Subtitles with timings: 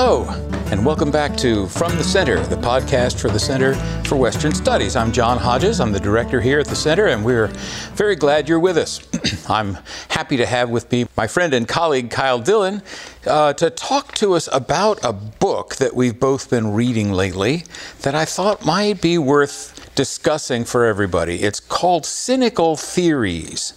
[0.00, 0.28] Hello,
[0.70, 3.74] and welcome back to From the Center, the podcast for the Center
[4.04, 4.94] for Western Studies.
[4.94, 5.80] I'm John Hodges.
[5.80, 7.48] I'm the director here at the Center, and we're
[7.94, 9.00] very glad you're with us.
[9.50, 9.76] I'm
[10.08, 12.80] happy to have with me my friend and colleague Kyle Dillon
[13.26, 17.64] uh, to talk to us about a book that we've both been reading lately
[18.02, 21.42] that I thought might be worth discussing for everybody.
[21.42, 23.72] It's called Cynical Theories,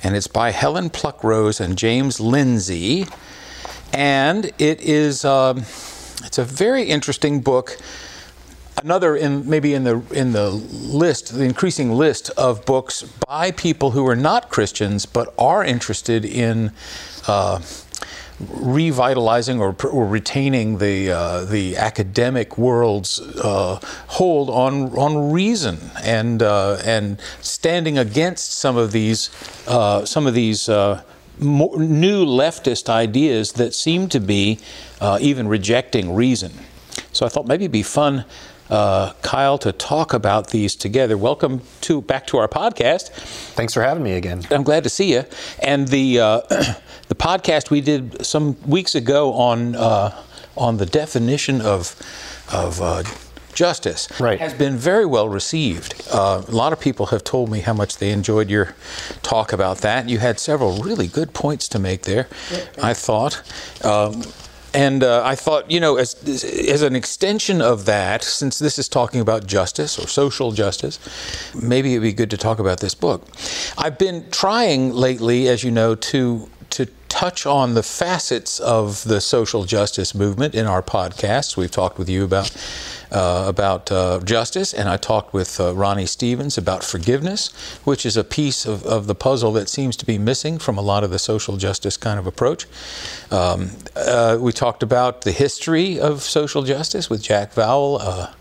[0.00, 3.08] and it's by Helen Pluckrose and James Lindsay
[3.92, 5.58] and it is um,
[6.24, 7.76] it's a very interesting book.
[8.82, 13.92] Another in maybe in the in the list, the increasing list of books by people
[13.92, 16.72] who are not Christians but are interested in.
[17.26, 17.60] Uh,
[18.38, 26.42] revitalizing or, or, retaining the uh, the academic world's uh, hold on on reason and
[26.42, 29.30] uh, and standing against some of these
[29.66, 31.02] uh, some of these uh,
[31.38, 34.58] more, new leftist ideas that seem to be
[35.00, 36.52] uh, even rejecting reason.
[37.12, 38.24] So I thought maybe it'd be fun,
[38.70, 41.16] uh, Kyle, to talk about these together.
[41.16, 43.10] Welcome to back to our podcast.
[43.54, 44.42] Thanks for having me again.
[44.50, 45.24] I'm glad to see you.
[45.62, 46.40] And the uh,
[47.08, 50.22] the podcast we did some weeks ago on uh,
[50.56, 51.94] on the definition of
[52.52, 53.02] of uh,
[53.56, 54.38] justice right.
[54.38, 56.06] has been very well received.
[56.12, 58.74] Uh, a lot of people have told me how much they enjoyed your
[59.22, 60.08] talk about that.
[60.08, 62.28] You had several really good points to make there,
[62.80, 63.42] I thought.
[63.84, 64.22] Um,
[64.74, 68.90] and uh, I thought, you know, as, as an extension of that, since this is
[68.90, 70.98] talking about justice or social justice,
[71.54, 73.26] maybe it'd be good to talk about this book.
[73.78, 79.20] I've been trying lately, as you know, to to touch on the facets of the
[79.20, 81.56] social justice movement in our podcasts.
[81.56, 82.50] We've talked with you about
[83.10, 87.52] uh, about uh, justice, and I talked with uh, Ronnie Stevens about forgiveness,
[87.84, 90.80] which is a piece of, of the puzzle that seems to be missing from a
[90.80, 92.66] lot of the social justice kind of approach.
[93.30, 97.98] Um, uh, we talked about the history of social justice with Jack Vowell.
[98.00, 98.32] Uh,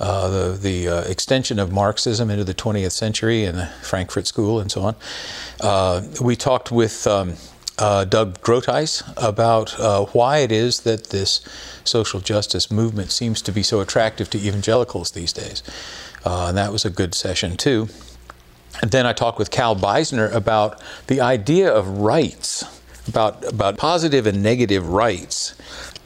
[0.00, 0.56] uh, the,
[0.86, 6.14] the extension of Marxism into the 20th century and the Frankfurt School and so on.
[6.20, 7.34] We talked with um,
[7.78, 11.40] uh, Doug Groothuis about uh, why it is that this
[11.84, 15.62] social justice movement seems to be so attractive to evangelicals these days.
[16.24, 17.88] Uh, and that was a good session, too.
[18.82, 22.64] And then I talked with Cal Beisner about the idea of rights,
[23.08, 25.54] about, about positive and negative rights.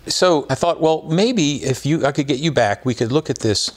[0.06, 3.30] So I thought, well, maybe if you, I could get you back, we could look
[3.30, 3.70] at this,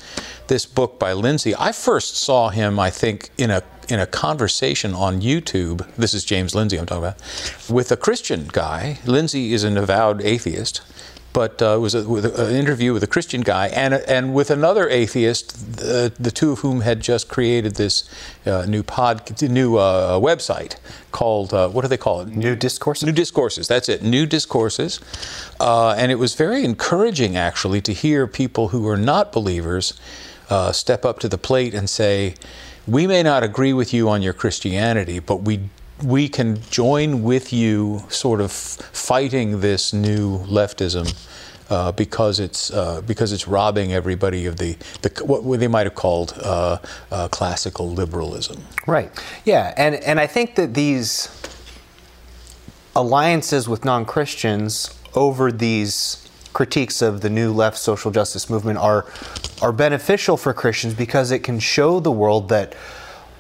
[0.48, 1.54] this book by Lindsay.
[1.56, 5.86] I first saw him, I think, in a in a conversation on YouTube.
[5.96, 9.00] This is James Lindsay I'm talking about, with a Christian guy.
[9.06, 10.82] Lindsay is an avowed atheist,
[11.34, 14.50] but uh, it was a, with an interview with a Christian guy and and with
[14.50, 18.10] another atheist, the, the two of whom had just created this
[18.46, 20.78] uh, new pod, new uh, website
[21.12, 22.30] called uh, what do they call it?
[22.30, 23.06] New discourses.
[23.06, 23.68] New discourses.
[23.68, 24.02] That's it.
[24.02, 25.00] New discourses,
[25.60, 29.94] uh, and it was very encouraging actually to hear people who are not believers
[30.50, 32.36] uh, step up to the plate and say
[32.88, 35.70] we may not agree with you on your Christianity, but we
[36.04, 41.14] we can join with you, sort of fighting this new leftism.
[41.68, 45.96] Uh, because it's uh, because it's robbing everybody of the, the what they might have
[45.96, 46.78] called uh,
[47.10, 48.62] uh, classical liberalism.
[48.86, 49.12] Right.
[49.46, 51.28] Yeah, and and I think that these
[52.96, 56.25] alliances with non Christians over these
[56.56, 59.06] critiques of the new left social justice movement are
[59.62, 62.74] are beneficial for Christians because it can show the world that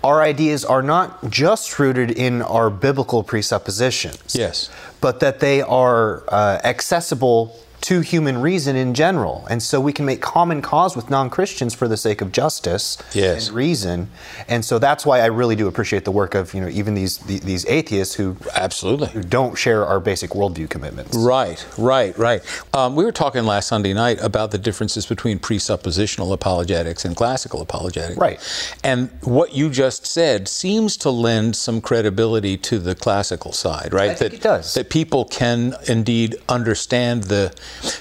[0.03, 4.35] our ideas are not just rooted in our biblical presuppositions.
[4.35, 4.69] Yes.
[5.01, 9.45] But that they are uh, accessible to human reason in general.
[9.47, 12.97] And so we can make common cause with non Christians for the sake of justice
[13.13, 13.47] yes.
[13.47, 14.09] and reason.
[14.47, 17.19] And so that's why I really do appreciate the work of you know even these
[17.19, 21.15] these atheists who absolutely who don't share our basic worldview commitments.
[21.15, 22.41] Right, right, right.
[22.73, 27.61] Um, we were talking last Sunday night about the differences between presuppositional apologetics and classical
[27.61, 28.17] apologetics.
[28.17, 28.39] Right.
[28.83, 34.11] And what you just said seems to lend some credibility to the classical side, right?
[34.11, 34.73] I that it does.
[34.73, 37.53] that people can indeed understand the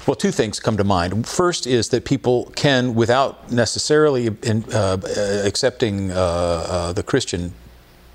[0.06, 1.26] well, two things come to mind.
[1.26, 4.98] First is that people can, without necessarily in, uh,
[5.44, 7.54] accepting uh, uh, the Christian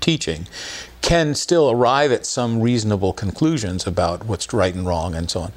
[0.00, 0.46] teaching,
[1.10, 5.52] can still arrive at some reasonable conclusions about what's right and wrong and so on.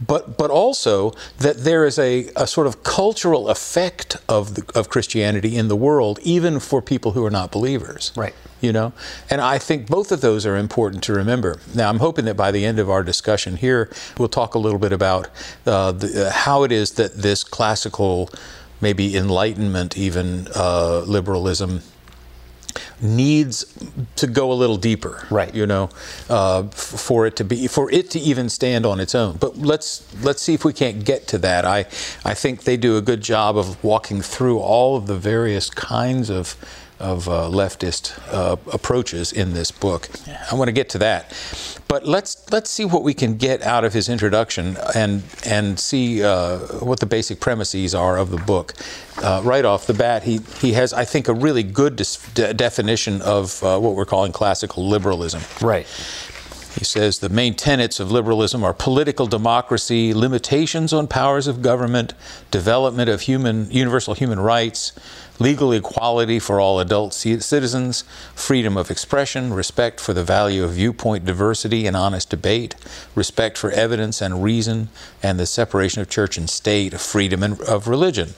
[0.00, 4.88] But, but also that there is a, a sort of cultural effect of, the, of
[4.88, 8.12] Christianity in the world, even for people who are not believers.
[8.16, 8.34] Right.
[8.62, 8.94] You know?
[9.28, 11.58] And I think both of those are important to remember.
[11.74, 14.78] Now, I'm hoping that by the end of our discussion here, we'll talk a little
[14.78, 15.28] bit about
[15.66, 18.30] uh, the, uh, how it is that this classical,
[18.80, 21.82] maybe Enlightenment, even uh, liberalism,
[23.00, 23.64] needs
[24.16, 25.54] to go a little deeper, Right.
[25.54, 25.90] You know,
[26.28, 29.36] uh, f- for it to be for it to even stand on its own.
[29.36, 31.64] But let's let's see if we can't get to that.
[31.64, 31.86] I
[32.24, 36.30] I think they do a good job of walking through all of the various kinds
[36.30, 36.56] of
[36.98, 40.08] of uh, leftist uh, approaches in this book.
[40.50, 41.32] I want to get to that,
[41.88, 46.22] but let's let's see what we can get out of his introduction and and see
[46.22, 48.74] uh, what the basic premises are of the book.
[49.22, 53.22] Uh, right off the bat, he he has I think a really good de- definition
[53.22, 55.42] of uh, what we're calling classical liberalism.
[55.60, 55.86] Right.
[56.78, 62.14] He says the main tenets of liberalism are political democracy, limitations on powers of government,
[62.50, 64.92] development of human universal human rights,
[65.38, 68.02] legal equality for all adult ci- citizens,
[68.34, 72.74] freedom of expression, respect for the value of viewpoint diversity and honest debate,
[73.14, 74.88] respect for evidence and reason,
[75.22, 78.34] and the separation of church and state, freedom and- of religion.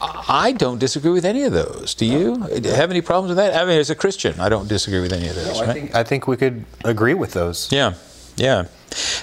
[0.00, 1.92] I don't disagree with any of those.
[1.94, 3.60] Do you have any problems with that?
[3.60, 5.60] I mean, as a Christian, I don't disagree with any of those.
[5.60, 5.72] I right?
[5.72, 7.68] think I think we could agree with those.
[7.72, 7.94] Yeah,
[8.36, 8.66] yeah.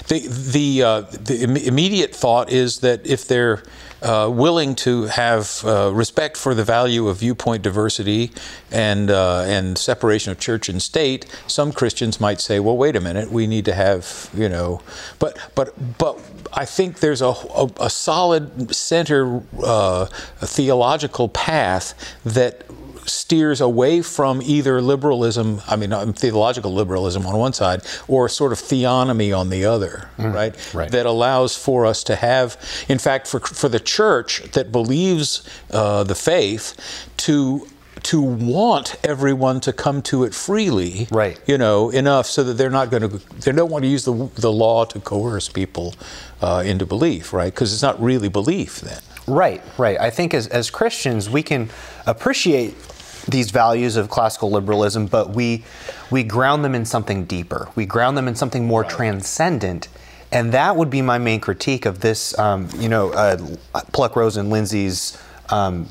[0.08, 3.62] The the uh, the im- immediate thought is that if they're
[4.06, 8.30] uh, willing to have uh, respect for the value of viewpoint diversity
[8.70, 13.00] and uh, and separation of church and state, some Christians might say, "Well, wait a
[13.00, 14.80] minute, we need to have you know,"
[15.18, 16.18] but but but.
[16.52, 20.06] I think there's a, a, a solid center uh,
[20.38, 21.92] theological path
[22.24, 22.64] that
[23.06, 28.58] steers away from either liberalism, I mean, theological liberalism on one side, or sort of
[28.58, 30.74] theonomy on the other, right?
[30.74, 30.90] right.
[30.90, 32.56] That allows for us to have,
[32.88, 36.74] in fact, for, for the church that believes uh, the faith
[37.18, 37.66] to
[38.02, 41.40] to want everyone to come to it freely, Right.
[41.46, 44.30] You know, enough so that they're not going to, they don't want to use the,
[44.36, 45.94] the law to coerce people
[46.40, 47.52] uh, into belief, right?
[47.52, 49.00] Because it's not really belief then.
[49.26, 49.98] Right, right.
[49.98, 51.68] I think as, as Christians, we can
[52.06, 52.74] appreciate
[53.28, 55.64] these values of classical liberalism, but we
[56.10, 57.68] we ground them in something deeper.
[57.74, 59.88] We ground them in something more transcendent,
[60.32, 62.38] and that would be my main critique of this.
[62.38, 63.36] Um, you know, uh,
[63.92, 65.18] Pluckrose and Lindsay's.
[65.50, 65.88] Um,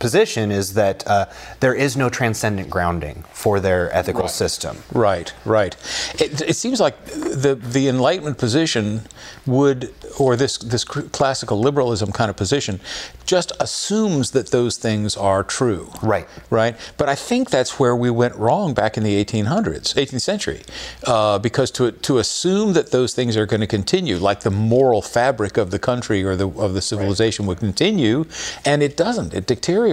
[0.00, 1.26] position is that uh,
[1.60, 4.78] there is no transcendent grounding for their ethical system.
[4.92, 5.76] Right, right.
[6.14, 9.02] It, it seems like the the Enlightenment position
[9.46, 12.80] would, or this this classical liberalism kind of position,
[13.26, 15.92] just assumes that those things are true.
[16.02, 16.26] Right.
[16.48, 16.76] Right.
[16.96, 20.62] But I think that's where we went wrong back in the 1800s, 18th century,
[21.06, 25.02] uh, because to to assume that those things are going to continue, like the moral
[25.02, 28.24] fabric of the country or the of the civilization would continue,
[28.64, 29.34] and it doesn't.
[29.34, 29.89] It deteriorates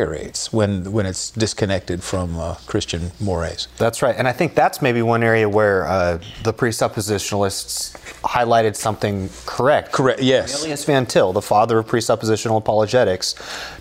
[0.52, 3.68] when when it's disconnected from uh, Christian mores.
[3.78, 9.30] That's right, and I think that's maybe one area where uh, the presuppositionalists highlighted something
[9.46, 9.92] correct.
[9.92, 10.22] Correct.
[10.22, 10.54] Yes.
[10.54, 13.36] Cornelius Van Til, the father of presuppositional apologetics,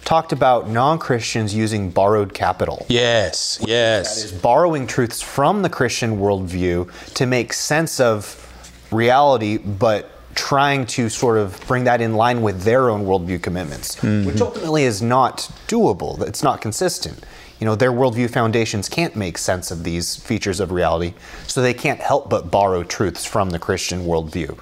[0.05, 2.87] talked about non-Christians using borrowed capital.
[2.89, 3.59] Yes.
[3.67, 4.25] Yes.
[4.25, 8.43] is borrowing truths from the Christian worldview to make sense of
[8.91, 13.97] reality, but trying to sort of bring that in line with their own worldview commitments,
[13.97, 14.43] which mm-hmm.
[14.43, 16.21] ultimately is not doable.
[16.23, 17.25] It's not consistent.
[17.59, 21.15] You know, their worldview foundations can't make sense of these features of reality,
[21.47, 24.59] so they can't help but borrow truths from the Christian worldview.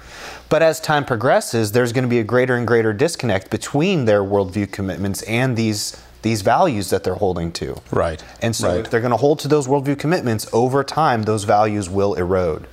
[0.47, 4.23] But as time progresses, there's going to be a greater and greater disconnect between their
[4.23, 7.79] worldview commitments and these these values that they're holding to.
[7.91, 8.79] Right, And so right.
[8.79, 12.65] if they're going to hold to those worldview commitments, over time, those values will erode.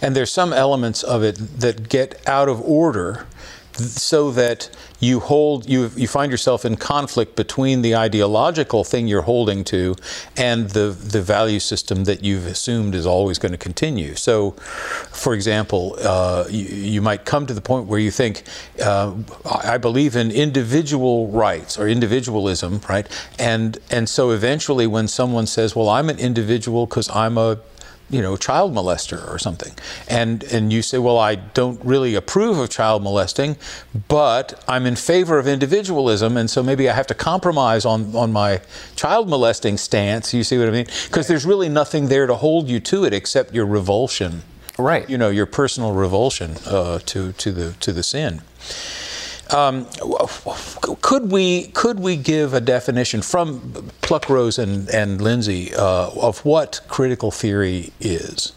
[0.00, 3.26] And there's some elements of it that get out of order
[3.78, 9.22] so that you hold you you find yourself in conflict between the ideological thing you're
[9.22, 9.96] holding to
[10.36, 14.14] and the the value system that you've assumed is always going to continue.
[14.14, 18.44] So, for example, uh, you, you might come to the point where you think,
[18.82, 23.06] uh, I believe in individual rights or individualism, right?
[23.38, 27.58] And and so eventually, when someone says, "Well, I'm an individual because I'm a
[28.10, 29.72] you know, child molester or something.
[30.08, 33.56] And and you say, well, I don't really approve of child molesting,
[34.08, 38.32] but I'm in favor of individualism, and so maybe I have to compromise on on
[38.32, 38.60] my
[38.96, 40.34] child molesting stance.
[40.34, 40.86] You see what I mean?
[41.06, 44.42] Because there's really nothing there to hold you to it except your revulsion.
[44.78, 45.08] Right.
[45.08, 48.42] You know, your personal revulsion uh, to to the to the sin.
[49.50, 49.86] Um,
[51.02, 53.60] could we could we give a definition from
[54.02, 58.52] Pluckrose and and Lindsay uh, of what critical theory is?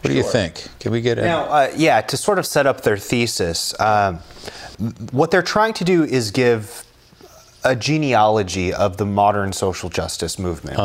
[0.00, 0.68] What do you think?
[0.78, 4.18] Can we get Now, uh, yeah, to sort of set up their thesis, um,
[5.10, 6.84] what they're trying to do is give
[7.64, 10.78] a genealogy of the modern social justice movement,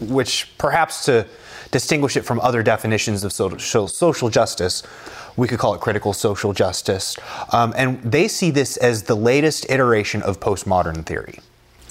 [0.00, 1.26] which, which perhaps to
[1.70, 4.82] distinguish it from other definitions of social, social justice,
[5.36, 7.16] we could call it critical social justice.
[7.52, 11.38] Um, and they see this as the latest iteration of postmodern theory.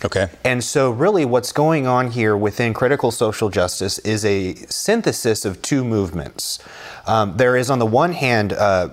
[0.03, 0.29] Okay.
[0.43, 5.61] And so, really, what's going on here within critical social justice is a synthesis of
[5.61, 6.59] two movements.
[7.05, 8.89] Um, there is, on the one hand, uh,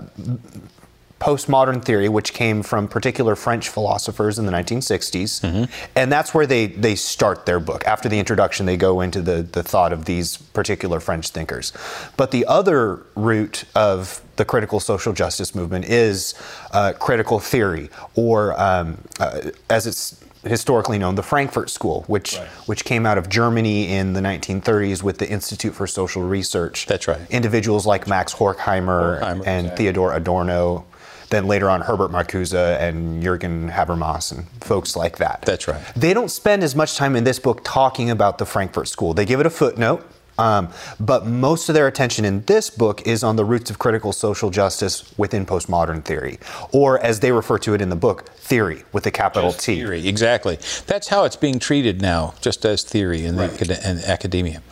[1.21, 5.41] postmodern theory, which came from particular French philosophers in the 1960s.
[5.41, 5.65] Mm-hmm.
[5.97, 7.85] And that's where they, they start their book.
[7.87, 11.73] After the introduction, they go into the, the thought of these particular French thinkers.
[12.17, 16.35] But the other root of the critical social justice movement is
[16.73, 22.49] uh, critical theory, or um, uh, as it's historically known, the Frankfurt School, which right.
[22.67, 26.87] which came out of Germany in the 1930s with the Institute for Social Research.
[26.87, 27.21] That's right.
[27.31, 29.85] Individuals like Max Horkheimer, Horkheimer and exactly.
[29.85, 30.87] Theodore Adorno,
[31.31, 35.43] then later on Herbert Marcuse and Jürgen Habermas and folks like that.
[35.43, 35.83] That's right.
[35.95, 39.15] They don't spend as much time in this book talking about the Frankfurt School.
[39.15, 40.07] They give it a footnote.
[40.39, 40.69] Um,
[41.01, 44.51] but most of their attention in this book is on the roots of critical social
[44.51, 46.39] justice within postmodern theory,
[46.73, 49.77] or as they refer to it in the book, theory with a capital just T.
[49.77, 50.59] Theory, exactly.
[50.87, 53.51] That's how it's being treated now, just as theory in, right.
[53.51, 54.63] the, in academia.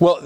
[0.00, 0.20] Well,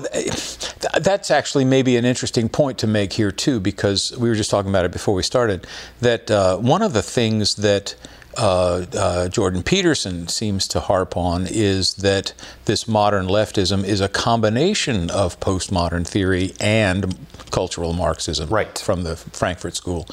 [1.01, 4.71] that's actually maybe an interesting point to make here, too, because we were just talking
[4.71, 5.67] about it before we started.
[6.01, 7.97] That uh, one of the things that
[8.37, 12.33] uh, uh, Jordan Peterson seems to harp on is that
[12.65, 17.17] this modern leftism is a combination of postmodern theory and
[17.51, 18.77] cultural Marxism right.
[18.79, 20.07] from the Frankfurt School.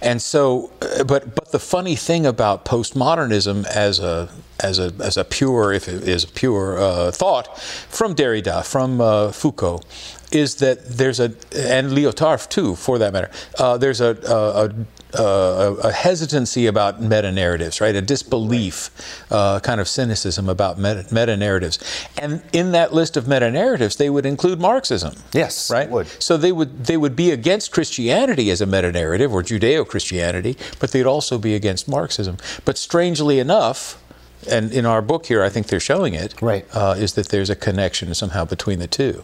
[0.00, 4.28] And so, uh, but but the funny thing about postmodernism as a
[4.60, 9.00] as a as a pure, if it is a pure uh, thought, from Derrida, from
[9.00, 9.82] uh, Foucault,
[10.30, 13.30] is that there's a and Lyotard too, for that matter.
[13.58, 14.74] Uh, there's a, a, a
[15.14, 17.94] uh, a, hesitancy about meta narratives, right?
[17.94, 18.90] A disbelief,
[19.30, 21.78] uh, kind of cynicism about meta narratives.
[22.18, 25.14] And in that list of meta narratives, they would include Marxism.
[25.32, 25.88] Yes, right.
[25.88, 26.08] Would.
[26.22, 30.56] So they would they would be against Christianity as a meta narrative or Judeo Christianity,
[30.80, 32.36] but they'd also be against Marxism.
[32.64, 34.02] But strangely enough,
[34.48, 36.40] and in our book here, I think they're showing it.
[36.40, 36.66] Right.
[36.72, 39.22] Uh, is that there's a connection somehow between the two.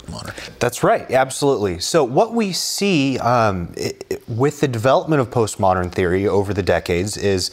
[0.59, 1.79] That's right, absolutely.
[1.81, 7.17] So, what we see um, it, with the development of postmodern theory over the decades
[7.17, 7.51] is,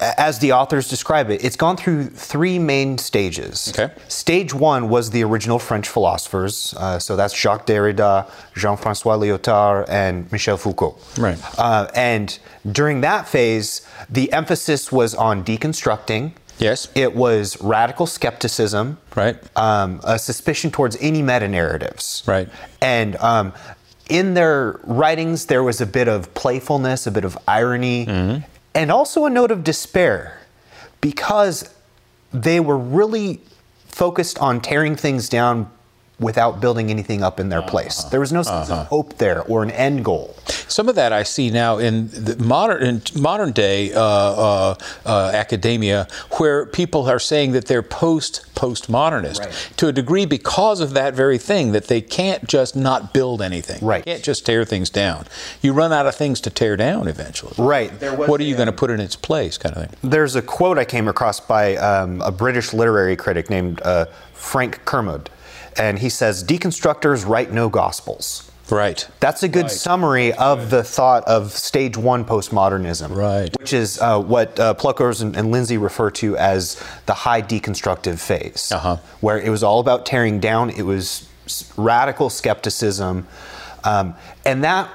[0.00, 3.72] as the authors describe it, it's gone through three main stages.
[3.76, 3.92] Okay.
[4.08, 6.74] Stage one was the original French philosophers.
[6.76, 10.98] Uh, so, that's Jacques Derrida, Jean Francois Lyotard, and Michel Foucault.
[11.18, 11.38] Right.
[11.58, 12.38] Uh, and
[12.70, 16.88] during that phase, the emphasis was on deconstructing Yes.
[16.94, 18.98] It was radical skepticism.
[19.14, 19.38] Right.
[19.56, 22.22] Um, a suspicion towards any meta narratives.
[22.26, 22.48] Right.
[22.80, 23.52] And um,
[24.08, 28.44] in their writings, there was a bit of playfulness, a bit of irony, mm-hmm.
[28.74, 30.40] and also a note of despair
[31.00, 31.74] because
[32.32, 33.40] they were really
[33.86, 35.70] focused on tearing things down
[36.20, 38.00] without building anything up in their place.
[38.00, 38.08] Uh-huh.
[38.10, 38.82] There was no sense uh-huh.
[38.82, 40.34] of hope there or an end goal.
[40.66, 44.74] Some of that I see now in the modern in modern day uh, uh,
[45.06, 46.08] uh, academia,
[46.38, 49.72] where people are saying that they're post postmodernist right.
[49.76, 53.84] to a degree because of that very thing that they can't just not build anything.
[53.86, 54.04] Right.
[54.04, 55.26] They can't just tear things down.
[55.62, 57.54] You run out of things to tear down eventually.
[57.56, 57.90] Right.
[58.16, 60.10] What are you going to put in its place, kind of thing?
[60.10, 64.84] There's a quote I came across by um, a British literary critic named uh, Frank
[64.84, 65.30] Kermode
[65.76, 68.50] and he says deconstructors write no gospels.
[68.70, 69.08] Right.
[69.20, 69.70] That's a good right.
[69.70, 70.70] summary of right.
[70.70, 73.14] the thought of stage one postmodernism.
[73.14, 73.58] Right.
[73.58, 78.18] Which is uh, what uh, Pluckrose and, and, Lindsay refer to as the high deconstructive
[78.18, 78.98] phase, uh-huh.
[79.20, 80.70] where it was all about tearing down.
[80.70, 81.28] It was
[81.76, 83.26] radical skepticism,
[83.84, 84.90] um, and that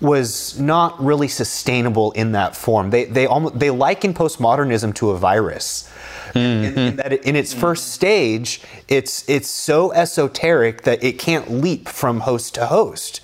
[0.00, 2.90] was not really sustainable in that form.
[2.90, 5.90] They they almost they liken postmodernism to a virus
[6.36, 6.64] mm-hmm.
[6.64, 11.88] in, in, that in its first stage, it's it's so esoteric that it can't leap
[11.88, 13.20] from host to host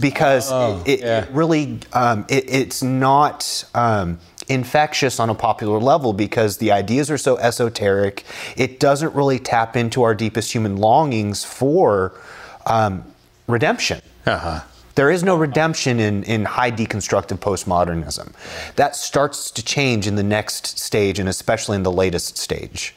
[0.00, 1.24] because oh, it, yeah.
[1.24, 3.64] it, really um, it, it's not.
[3.74, 4.18] Um,
[4.48, 8.24] infectious on a popular level because the ideas are so esoteric.
[8.56, 12.20] It doesn't really tap into our deepest human longings for
[12.66, 13.04] um,
[13.46, 14.02] redemption.
[14.26, 14.62] Uh-huh.
[14.94, 18.32] There is no redemption in, in high deconstructive postmodernism.
[18.76, 22.94] That starts to change in the next stage, and especially in the latest stage.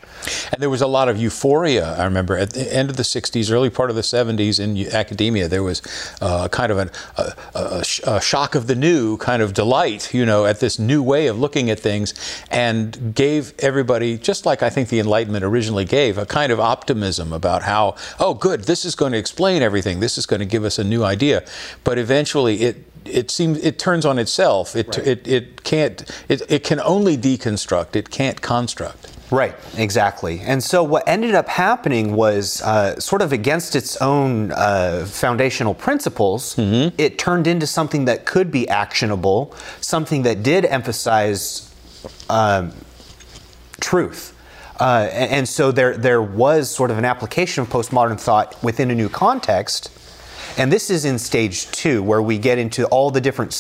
[0.52, 3.52] And there was a lot of euphoria, I remember, at the end of the 60s,
[3.52, 5.48] early part of the 70s in academia.
[5.48, 5.82] There was
[6.22, 10.26] uh, kind of an, a, a, a, shock of the new kind of delight, you
[10.26, 12.14] know, at this new way of looking at things
[12.50, 17.34] and gave everybody, just like I think the Enlightenment originally gave, a kind of optimism
[17.34, 20.00] about how, oh, good, this is going to explain everything.
[20.00, 21.44] This is going to give us a new idea.
[21.84, 24.76] But eventually it it seems it turns on itself.
[24.76, 25.08] It, right.
[25.08, 27.96] it, it can't it, it can only deconstruct.
[27.96, 29.15] It can't construct.
[29.32, 30.39] Right, exactly.
[30.41, 35.74] And so what ended up happening was uh, sort of against its own uh, foundational
[35.74, 36.94] principles, mm-hmm.
[37.00, 41.74] it turned into something that could be actionable, something that did emphasize
[42.29, 42.72] um,
[43.79, 44.34] truth.
[44.79, 48.91] Uh, and, and so there, there was sort of an application of postmodern thought within
[48.91, 49.89] a new context.
[50.58, 53.53] And this is in stage two, where we get into all the different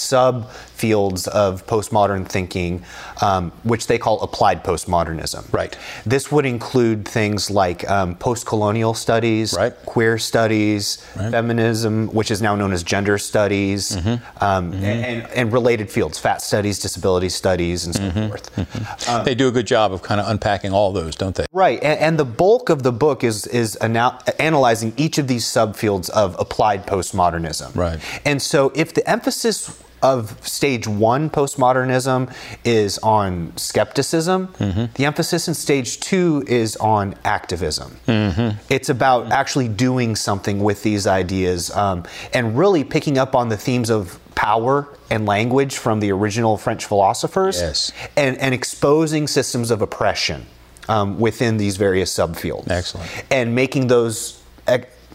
[0.89, 2.83] subfields of postmodern thinking,
[3.21, 5.51] um, which they call applied postmodernism.
[5.53, 5.77] Right.
[6.05, 9.73] This would include things like um, post-colonial studies, Right.
[9.85, 11.31] queer studies, right.
[11.31, 14.43] feminism, which is now known as gender studies, Mm-hmm.
[14.43, 18.27] Um, And, and related fields, fat studies, disability studies, and so Mm-hmm.
[18.27, 19.25] forth.
[19.25, 21.45] they do a good job of kind of unpacking all those, don't they?
[21.51, 25.45] Right, and, and the bulk of the book is is ana- analyzing each of these
[25.45, 27.75] subfields of applied postmodernism.
[27.75, 27.99] Right.
[28.25, 29.69] and so if the emphasis
[30.05, 32.33] of stage one postmodernism
[32.63, 34.85] is on skepticism, Mm-hmm.
[34.93, 37.97] the emphasis in stage two is on activism.
[38.07, 38.57] Mm-hmm.
[38.69, 43.57] It's about actually doing something with these ideas um, and really picking up on the
[43.57, 47.91] themes of power and language from the original French philosophers Yes.
[48.15, 50.45] and, and exposing systems of oppression
[50.87, 52.69] um, within these various subfields.
[52.69, 53.09] Excellent.
[53.31, 54.41] And making those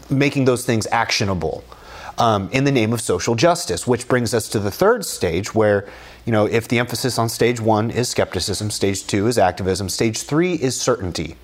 [0.09, 1.63] making those things actionable
[2.21, 5.89] um, in the name of social justice, which brings us to the third stage, where
[6.25, 10.23] you know if the emphasis on stage one is skepticism, stage two is activism, stage
[10.23, 11.37] three is certainty.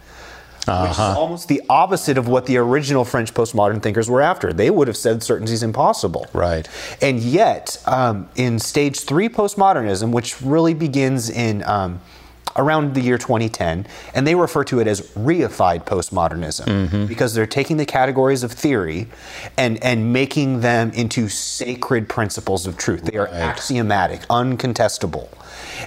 [0.66, 4.52] Which is almost the opposite of what the original French postmodern thinkers were after.
[4.52, 6.26] They would have said certainty is impossible.
[6.32, 6.68] Right.
[7.00, 12.00] And yet, um, in stage three postmodernism, which really begins in um,
[12.56, 17.76] around the year 2010, and they refer to it as reified postmodernism because they're taking
[17.76, 19.08] the categories of theory
[19.56, 23.02] and, and making them into sacred principles of truth.
[23.04, 25.28] They are axiomatic, uncontestable.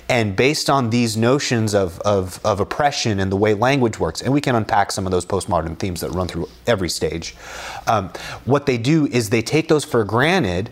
[0.08, 4.34] And based on these notions of, of, of oppression and the way language works, and
[4.34, 7.36] we can unpack some of those postmodern themes that run through every stage,
[7.88, 8.12] um,
[8.46, 10.70] what they do is they take those for granted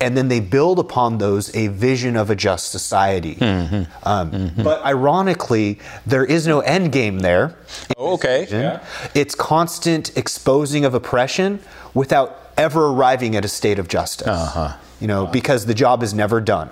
[0.00, 3.34] and then they build upon those a vision of a just society.
[3.34, 3.82] Hmm, hmm.
[4.02, 7.56] Um, hmm, But ironically, there is no end game there.
[7.96, 8.46] Oh, okay.
[8.50, 8.84] Yeah.
[9.14, 11.60] It's constant exposing of oppression
[11.94, 14.28] without ever arriving at a state of justice.
[14.28, 14.76] Uh-huh.
[15.00, 15.32] You know, uh-huh.
[15.32, 16.70] because the job is never done.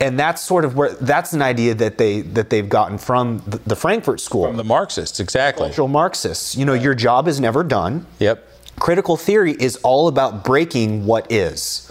[0.00, 3.58] And that's sort of where that's an idea that they that they've gotten from the,
[3.58, 5.66] the Frankfurt School, From the Marxists, exactly.
[5.66, 6.56] cultural Marxists.
[6.56, 8.04] You know, your job is never done.
[8.18, 8.44] Yep.
[8.80, 11.85] Critical theory is all about breaking what is.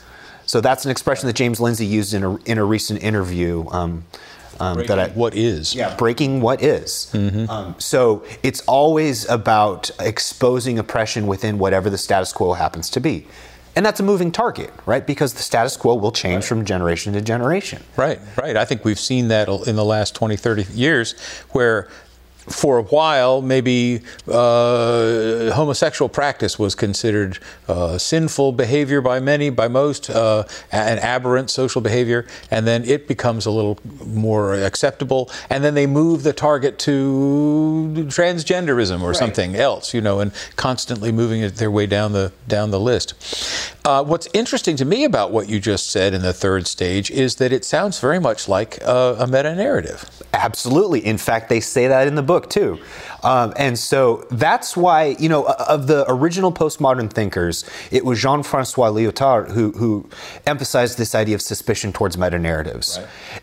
[0.55, 3.65] So that's an expression that James Lindsay used in a, in a recent interview.
[3.71, 4.05] Um,
[4.57, 5.75] um, that I, what is?
[5.75, 7.13] yeah, breaking what is.
[7.13, 13.27] Um, so it's always about exposing oppression within whatever the status quo happens to be.
[13.75, 15.05] And that's a moving target, right?
[15.05, 17.83] Because the status quo will change from generation to generation.
[17.97, 18.55] Right, right.
[18.55, 21.19] I think we've seen that in the last 20, 30 years
[21.51, 21.89] where
[22.47, 29.67] for a while, maybe uh, homosexual practice was considered uh, sinful behavior by many, by
[29.67, 35.63] most, uh, an aberrant social behavior, and then it becomes a little more acceptable, and
[35.63, 41.41] then they move the target to transgenderism or something else, you know, and constantly moving
[41.41, 43.13] it their way down the down the list.
[43.83, 47.35] Uh, what's interesting to me about what you just said in the third stage is
[47.35, 50.09] that it sounds very much like a, a meta narrative.
[50.33, 51.05] Absolutely.
[51.05, 52.79] In fact, they say that in the book too.
[53.23, 58.43] Um, and so that's why, you know, of the original postmodern thinkers, it was Jean
[58.43, 60.07] Francois Lyotard who, who
[60.45, 62.99] emphasized this idea of suspicion towards meta narratives.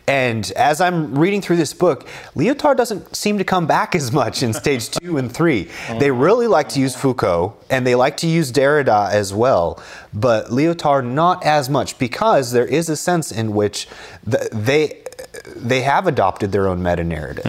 [0.07, 4.43] And as I'm reading through this book, Lyotard doesn't seem to come back as much
[4.43, 5.69] in stage two and three.
[5.99, 9.81] They really like to use Foucault and they like to use Derrida as well,
[10.13, 13.87] but Lyotard not as much because there is a sense in which
[14.23, 14.99] the, they
[15.55, 17.45] they have adopted their own meta narrative.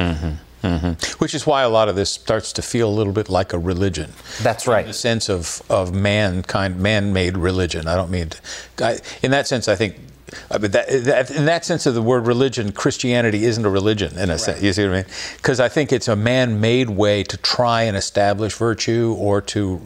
[1.18, 3.58] Which is why a lot of this starts to feel a little bit like a
[3.58, 4.12] religion.
[4.42, 4.80] That's right.
[4.80, 7.86] In the sense of, of mankind, man-made religion.
[7.86, 9.96] I don't mean, to, I, in that sense, I think,
[10.50, 14.18] I mean, that, that, in that sense of the word religion, Christianity isn't a religion
[14.18, 14.62] in a sense.
[14.62, 15.04] You see what I mean?
[15.36, 19.80] Because I think it's a man-made way to try and establish virtue or to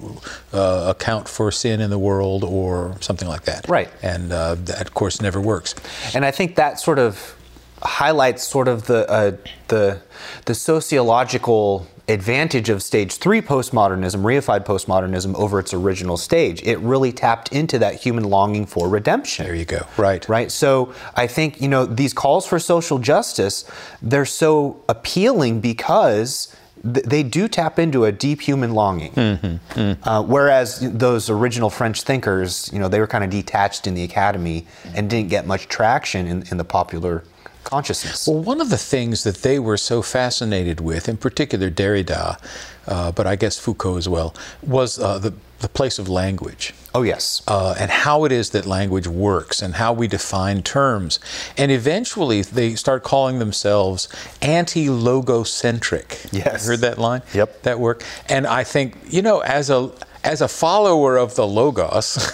[0.53, 3.69] uh, account for sin in the world or something like that.
[3.69, 3.91] Right.
[4.01, 5.75] And uh, that, of course, never works.
[6.15, 7.35] And I think that sort of
[7.83, 9.37] highlights sort of the uh,
[9.69, 10.01] the
[10.47, 16.63] the sociological advantage of stage three postmodernism, reified postmodernism, over its original stage.
[16.63, 19.45] It really tapped into that human longing for redemption.
[19.45, 19.87] There you go.
[19.99, 20.27] Right.
[20.29, 20.51] Right.
[20.51, 23.65] So I think you know these calls for social justice,
[24.01, 29.61] they're so appealing because th- they do tap into a deep human longing.
[30.03, 34.03] Uh, whereas those original French thinkers, you know, they were kind of detached in the
[34.03, 37.23] academy and didn't get much traction in, in the popular
[37.69, 38.27] consciousness.
[38.27, 42.41] Well, one of the things that they were so fascinated with, in particular Derrida,
[42.87, 46.73] uh, but I guess Foucault as well, was uh, the, the place of language.
[46.95, 47.43] Oh, yes.
[47.47, 51.21] Uh, and how it is that language works and how we define terms.
[51.59, 54.09] And eventually they start calling themselves
[54.41, 56.33] anti logocentric.
[56.33, 56.65] Yes.
[56.65, 57.23] You heard that line?
[57.35, 57.63] Yep.
[57.63, 58.03] That work.
[58.29, 59.93] And I think, you know, as a
[60.25, 62.33] as a follower of the logos,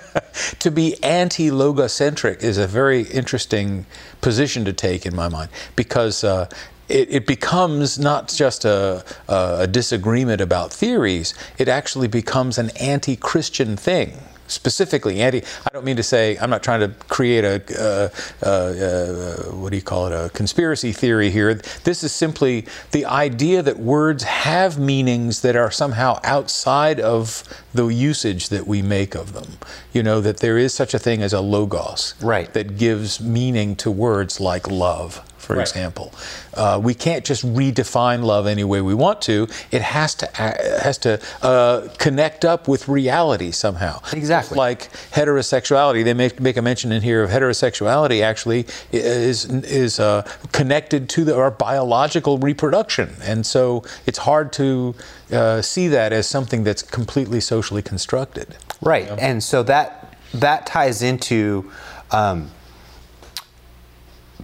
[0.58, 3.86] to be anti logocentric is a very interesting
[4.20, 6.48] position to take in my mind because uh,
[6.88, 13.16] it, it, becomes not just a, a, disagreement about theories, it actually becomes an anti
[13.16, 14.18] Christian thing.
[14.46, 15.38] Specifically, anti.
[15.38, 18.08] I don't mean to say I'm not trying to create a uh,
[18.42, 21.54] uh, uh, what do you call it a conspiracy theory here.
[21.84, 27.86] This is simply the idea that words have meanings that are somehow outside of the
[27.86, 29.58] usage that we make of them.
[29.92, 32.52] You know that there is such a thing as a logos, right?
[32.52, 35.62] That gives meaning to words like love for right.
[35.62, 36.12] example.
[36.54, 39.48] Uh, we can't just redefine love any way we want to.
[39.70, 44.00] It has to has to uh, connect up with reality somehow.
[44.12, 44.56] Exactly.
[44.56, 48.22] Like heterosexuality, they make make a mention in here of heterosexuality.
[48.22, 54.94] Actually, is is uh, connected to the, our biological reproduction, and so it's hard to
[55.32, 58.56] uh, see that as something that's completely socially constructed.
[58.80, 59.16] Right, you know?
[59.16, 61.70] and so that that ties into.
[62.12, 62.50] Um,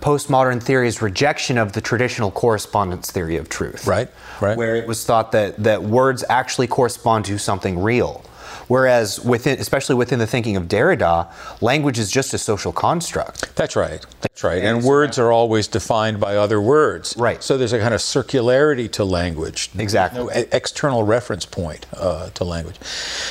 [0.01, 3.87] postmodern theory's rejection of the traditional correspondence theory of truth.
[3.87, 4.09] Right,
[4.41, 4.57] right.
[4.57, 8.25] Where it was thought that, that words actually correspond to something real.
[8.69, 13.55] Whereas within, especially within the thinking of Derrida, language is just a social construct.
[13.57, 14.05] That's right.
[14.21, 14.63] That's right.
[14.63, 17.15] And words are always defined by other words.
[17.19, 17.43] Right.
[17.43, 19.71] So there's a kind of circularity to language.
[19.77, 20.21] Exactly.
[20.21, 22.77] No external reference point uh, to language.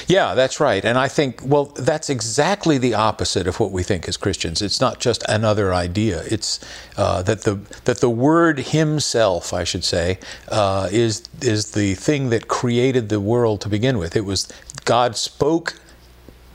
[0.07, 0.83] Yeah, that's right.
[0.83, 4.61] And I think, well, that's exactly the opposite of what we think as Christians.
[4.61, 6.23] It's not just another idea.
[6.25, 6.59] It's
[6.97, 10.19] uh, that the that the word Himself, I should say,
[10.49, 14.15] uh, is is the thing that created the world to begin with.
[14.15, 14.47] It was
[14.87, 15.75] God spoke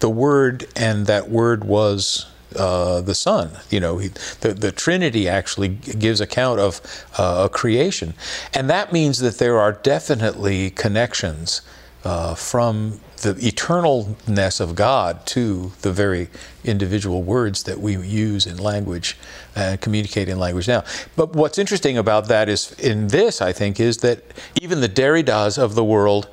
[0.00, 3.50] the word, and that word was uh, the Son.
[3.68, 4.08] You know, he,
[4.40, 6.80] the, the Trinity actually gives account of
[7.18, 8.14] uh, a creation.
[8.54, 11.60] And that means that there are definitely connections
[12.04, 16.28] uh, from the eternalness of God to the very
[16.64, 19.16] individual words that we use in language
[19.54, 20.84] and communicate in language now.
[21.16, 24.24] But what's interesting about that is, in this, I think, is that
[24.60, 26.28] even the Derridas of the world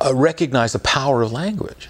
[0.00, 1.88] uh, recognize the power of language.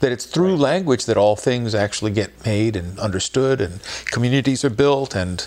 [0.00, 0.60] That it's through right.
[0.60, 5.46] language that all things actually get made and understood, and communities are built, and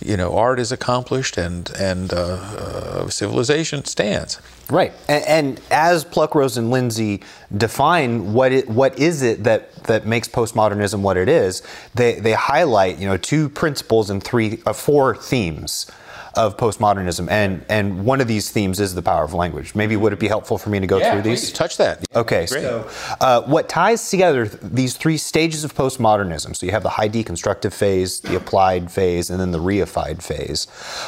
[0.00, 4.40] you know art is accomplished, and and uh, uh, civilization stands.
[4.70, 7.22] Right, and, and, as Pluckrose and Lindsay
[7.56, 11.62] define what it, what is it that that makes postmodernism what it is,
[11.94, 15.90] they they highlight you know two principles and three uh, four themes
[16.34, 19.74] of postmodernism, and and one of these themes is the power of language.
[19.74, 21.40] Maybe would it be helpful for me to go yeah, through these?
[21.40, 22.04] Please, touch that.
[22.14, 22.62] Okay, Great.
[22.62, 22.88] so
[23.20, 26.54] uh, what ties together these three stages of postmodernism?
[26.56, 30.66] So you have the high deconstructive phase, the applied phase, and then the reified phase.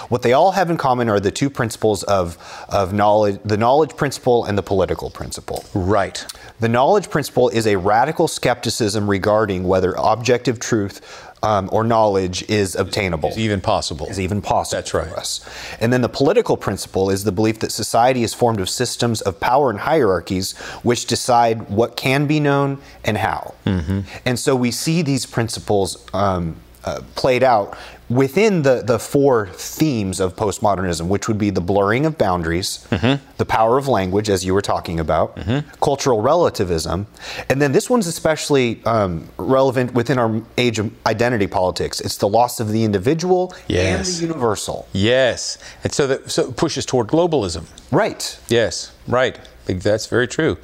[0.09, 3.97] What they all have in common are the two principles of of knowledge, the knowledge
[3.97, 5.65] principle and the political principle.
[5.75, 6.25] Right.
[6.61, 11.01] The knowledge principle is a radical skepticism regarding whether objective truth
[11.43, 13.31] um, or knowledge is obtainable.
[13.31, 14.07] Is even possible.
[14.07, 14.79] Is even possible.
[14.79, 15.09] That's right.
[15.09, 15.49] For us.
[15.81, 19.41] And then the political principle is the belief that society is formed of systems of
[19.41, 23.55] power and hierarchies which decide what can be known and how.
[23.65, 24.01] Mm-hmm.
[24.25, 27.77] And so we see these principles um, uh, played out
[28.09, 33.25] within the, the four themes of postmodernism, which would be the blurring of boundaries, mm-hmm.
[33.37, 35.69] the power of language, as you were talking about, mm-hmm.
[35.77, 37.07] cultural relativism,
[37.49, 42.01] and then this one's especially um, relevant within our age of identity politics.
[42.01, 44.09] It's the loss of the individual yes.
[44.09, 44.89] and the universal.
[44.93, 47.67] Yes, and so that so it pushes toward globalism.
[47.93, 48.39] Right.
[48.49, 48.93] Yes.
[49.07, 49.39] Right.
[49.79, 50.59] That's very true.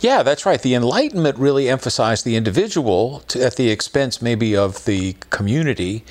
[0.00, 0.60] Yeah, that's right.
[0.60, 6.04] The Enlightenment really emphasized the individual to, at the expense maybe of the community.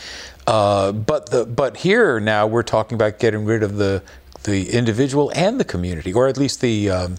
[0.46, 4.02] Uh, but the but here now we're talking about getting rid of the
[4.44, 7.18] the individual and the community, or at least the um,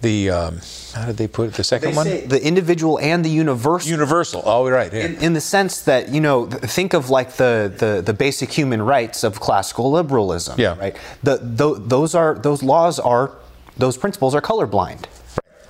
[0.00, 0.60] the um,
[0.94, 1.54] how did they put it?
[1.54, 3.90] The second one, the individual and the universal.
[3.90, 4.42] Universal.
[4.44, 4.92] Oh, right.
[4.92, 5.06] Yeah.
[5.06, 8.82] In, in, the sense that you know, think of like the, the the basic human
[8.82, 10.58] rights of classical liberalism.
[10.58, 10.78] Yeah.
[10.78, 10.96] Right.
[11.22, 13.36] The, the those are those laws are
[13.80, 15.06] those principles are colorblind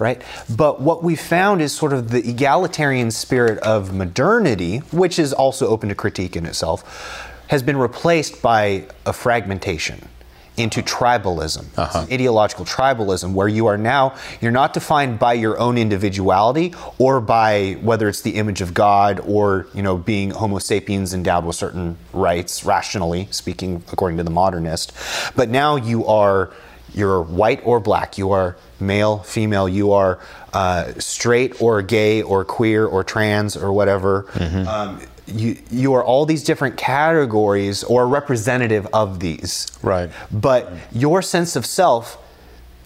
[0.00, 0.22] right?
[0.48, 5.68] But what we found is sort of the egalitarian spirit of modernity, which is also
[5.68, 10.08] open to critique in itself, has been replaced by a fragmentation
[10.56, 12.06] into tribalism, uh-huh.
[12.10, 17.72] ideological tribalism, where you are now you're not defined by your own individuality or by
[17.80, 21.96] whether it's the image of God or you know being Homo sapiens endowed with certain
[22.12, 24.92] rights, rationally speaking, according to the modernist.
[25.34, 26.50] But now you are
[26.94, 30.18] you're white or black, you are male, female, you are
[30.52, 34.26] uh, straight or gay or queer or trans or whatever.
[34.68, 39.66] Um, you, you are all these different categories or representative of these.
[39.82, 40.10] Right.
[40.32, 42.18] But your sense of self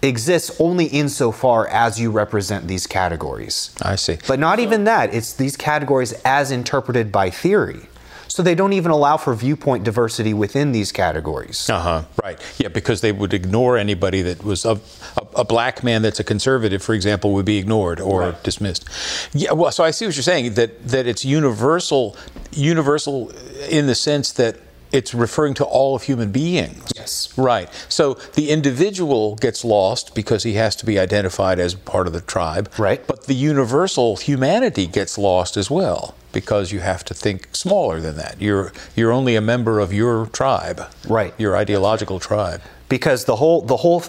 [0.01, 3.75] exists only insofar as you represent these categories.
[3.81, 4.17] I see.
[4.27, 7.87] But not even that, it's these categories as interpreted by theory.
[8.35, 11.69] So they don't even allow for viewpoint diversity within these categories.
[11.69, 12.03] Uh huh.
[12.21, 12.37] Right.
[12.57, 14.71] Yeah, because they would ignore anybody that was a,
[15.15, 18.43] a, a black man that's a conservative, for example, would be ignored or Right.
[18.43, 18.83] dismissed.
[19.33, 19.53] Yeah.
[19.53, 22.17] Well, so I see what you're saying that that it's universal,
[22.51, 23.31] universal
[23.69, 24.57] in the sense that
[24.95, 26.83] it's referring to all of human beings.
[26.95, 27.33] Yes.
[27.37, 27.69] Right.
[27.89, 32.21] So the individual gets lost because he has to be identified as part of the
[32.21, 32.71] tribe.
[32.77, 33.05] Right.
[33.05, 38.15] But the universal humanity gets lost as well because you have to think smaller than
[38.17, 38.41] that.
[38.41, 40.81] You're you're only a member of your tribe.
[41.07, 41.33] Right.
[41.37, 42.61] Your ideological tribe.
[42.87, 43.99] because the whole the whole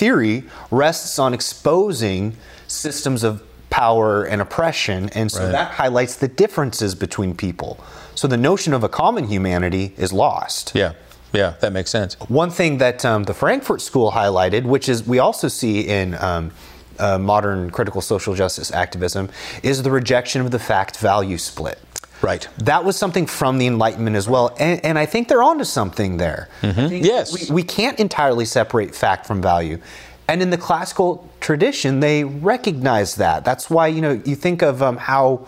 [0.00, 2.36] theory rests on exposing
[2.68, 5.52] systems of power and oppression and so Right.
[5.52, 7.78] that highlights the differences between people
[8.16, 10.92] so the notion of a common humanity is lost Yeah.
[11.32, 12.14] Yeah, that makes sense.
[12.28, 16.50] one thing that um, the frankfurt school highlighted which is we also see in um,
[16.98, 19.28] uh, modern critical social justice activism
[19.62, 21.78] is the rejection of the fact value split
[22.22, 22.48] Right.
[22.58, 26.16] that was something from the Enlightenment as well, and, and I think they're onto something
[26.16, 26.48] there.
[26.62, 27.04] Mm-hmm.
[27.04, 27.50] Yes.
[27.50, 29.78] we, we can't entirely separate fact from value,
[30.26, 33.44] and in the classical tradition, they recognize that.
[33.44, 35.46] That's why you know you think of um, how.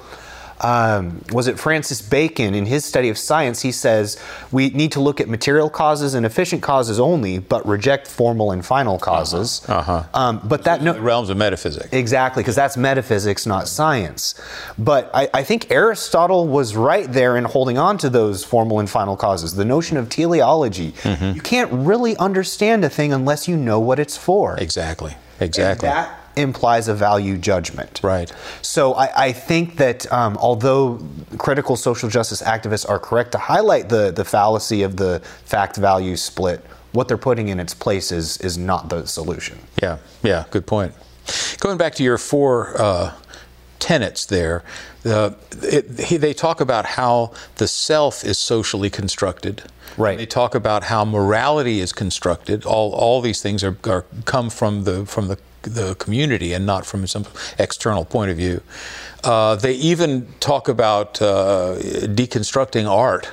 [0.61, 3.63] Um, was it Francis Bacon in his study of science?
[3.63, 8.07] He says we need to look at material causes and efficient causes only, but reject
[8.07, 9.63] formal and final causes.
[9.69, 10.05] Uh-huh.
[10.15, 11.89] Um, but that no, realms of metaphysics.
[11.93, 14.41] Exactly, because that's metaphysics, not science.
[14.79, 18.89] But I, I think Aristotle was right there in holding on to those formal and
[18.89, 19.55] final causes.
[19.55, 20.93] The notion of teleology.
[20.93, 21.37] Mm-hmm.
[21.37, 24.57] You can't really understand a thing unless you know what it's for.
[24.59, 25.17] Exactly.
[25.41, 25.89] And Exactly.
[25.89, 28.01] that implies a value judgment.
[28.03, 28.33] Right.
[28.63, 30.99] So I, I think that um, although
[31.37, 36.17] critical social justice activists are correct to highlight the, the fallacy of the fact value
[36.17, 39.59] split, what they're putting in its place is, is not the solution.
[39.83, 40.95] Yeah, yeah, good point.
[41.61, 43.13] Going back to your four uh,
[43.79, 44.65] tenets there,
[45.05, 45.31] uh,
[45.63, 49.63] it, he, they talk about how the self is socially constructed.
[49.97, 50.19] Right.
[50.19, 52.65] They talk about how morality is constructed.
[52.65, 56.87] All, all these things are, are come from the from the the community and not
[56.87, 57.27] from some
[57.59, 58.61] external point of view.
[59.25, 63.29] Uh, they even talk about uh, deconstructing art.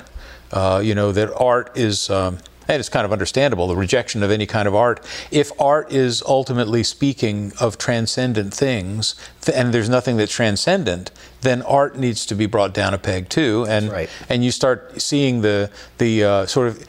[0.52, 2.10] Uh, you know that art is.
[2.10, 5.04] Um, and it's kind of understandable the rejection of any kind of art.
[5.30, 9.14] If art is ultimately speaking of transcendent things,
[9.54, 11.10] and there's nothing that's transcendent,
[11.42, 13.66] then art needs to be brought down a peg too.
[13.68, 14.10] And right.
[14.28, 16.84] and you start seeing the the uh, sort of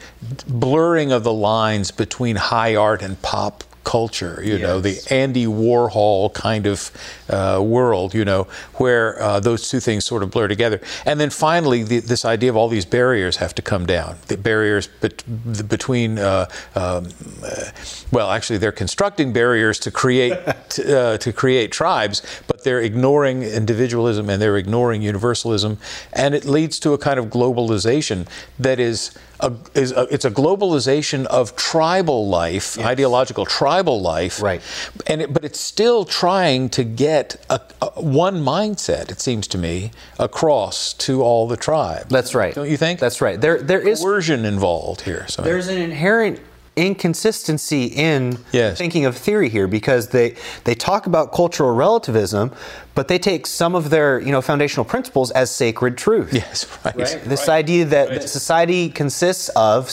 [0.48, 4.42] blurring of the lines between high art and pop culture.
[4.44, 6.90] You know, the Andy Warhol kind of
[7.30, 8.12] uh, world.
[8.12, 10.78] You know, where uh, those two things sort of blur together.
[11.06, 14.16] And then finally, the, this idea of all these barriers have to come down.
[14.26, 15.24] The barriers bet-
[15.68, 17.08] between, uh, um,
[17.42, 17.70] uh,
[18.12, 20.32] well, actually, they're constructing barriers to create
[20.78, 25.78] uh, to create tribes, but they're ignoring individualism and they're ignoring universalism,
[26.12, 28.26] and it leads to a kind of globalization
[28.58, 29.16] that is.
[29.40, 34.60] A, is a, it's a globalization of tribal life, ideological tribal life, Right.
[35.06, 39.10] and it, but it's still trying to get a, a, one mindset.
[39.10, 42.08] It seems to me across to all the tribes.
[42.08, 42.54] That's right.
[42.54, 42.98] Don't you think?
[42.98, 43.40] That's right.
[43.40, 45.26] There, there is coercion involved here.
[45.28, 46.40] So there's an inherent
[46.78, 48.78] inconsistency in Yes.
[48.78, 52.50] thinking of theory here because they they talk about cultural relativism,
[52.94, 56.32] but they take some of their you know foundational principles as sacred truth.
[56.32, 57.20] yes, right.
[57.24, 59.90] This idea that, that society consists of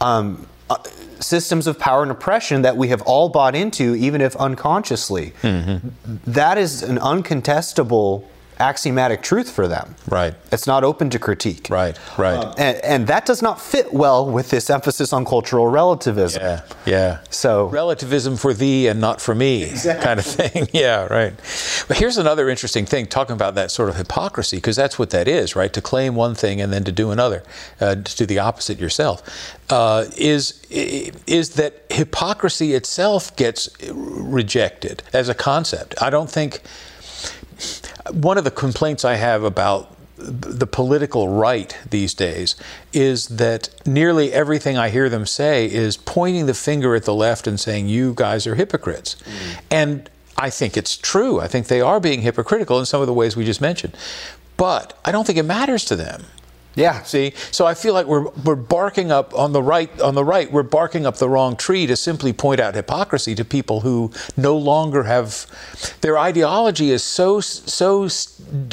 [0.00, 0.76] um, uh,
[1.20, 5.32] systems of power and oppression that we have all bought into, even if unconsciously.
[5.42, 5.88] Mm-hmm.
[6.26, 8.24] That is an uncontestable
[8.58, 9.94] axiomatic truth for them.
[10.08, 10.34] Right.
[10.50, 11.68] It's not open to critique.
[11.70, 12.36] Right, right.
[12.36, 16.42] Um, and, and that does not fit well with this emphasis on cultural relativism.
[16.42, 17.18] Yeah, yeah.
[17.30, 20.68] So- relativism for thee and not for me, kind of thing.
[20.72, 21.34] yeah, right.
[21.86, 25.28] But here's another interesting thing, talking about that sort of hypocrisy, because that's what that
[25.28, 25.72] is, right?
[25.72, 27.42] To claim one thing and then to do another,
[27.80, 29.22] uh, to do the opposite yourself,
[29.70, 35.94] uh, is is that hypocrisy itself gets rejected as a concept.
[36.00, 36.62] I don't think
[38.12, 42.56] one of the complaints I have about the political right these days
[42.92, 47.46] is that nearly everything I hear them say is pointing the finger at the left
[47.46, 49.14] and saying, you guys are hypocrites.
[49.14, 49.60] Mm.
[49.70, 51.40] And I think it's true.
[51.40, 53.96] I think they are being hypocritical in some of the ways we just mentioned.
[54.56, 56.24] But I don't think it matters to them.
[56.78, 57.02] Yeah.
[57.02, 60.50] See, so I feel like we're we're barking up on the right on the right.
[60.50, 64.56] We're barking up the wrong tree to simply point out hypocrisy to people who no
[64.56, 65.46] longer have
[66.02, 68.08] their ideology is so so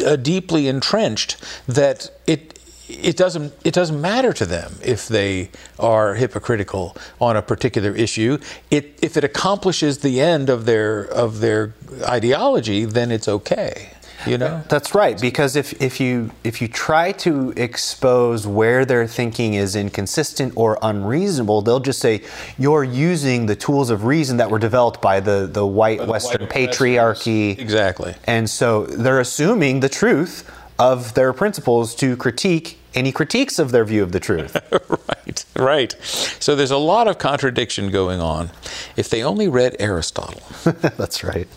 [0.05, 1.37] uh, deeply entrenched
[1.67, 7.41] that it it doesn't it doesn't matter to them if they are hypocritical on a
[7.41, 8.37] particular issue.
[8.69, 13.94] It, if it accomplishes the end of their of their ideology, then it's okay.
[14.27, 14.63] You know?
[14.69, 15.19] That's right.
[15.19, 20.77] Because if, if you if you try to expose where their thinking is inconsistent or
[20.81, 22.23] unreasonable, they'll just say
[22.57, 26.41] you're using the tools of reason that were developed by the, the white the Western
[26.41, 27.57] white patriarchy.
[27.57, 28.15] Exactly.
[28.25, 33.85] And so they're assuming the truth of their principles to critique any critiques of their
[33.85, 34.55] view of the truth.
[35.07, 35.95] right, right.
[36.01, 38.51] So there's a lot of contradiction going on.
[38.95, 40.41] If they only read Aristotle.
[40.63, 41.47] That's right.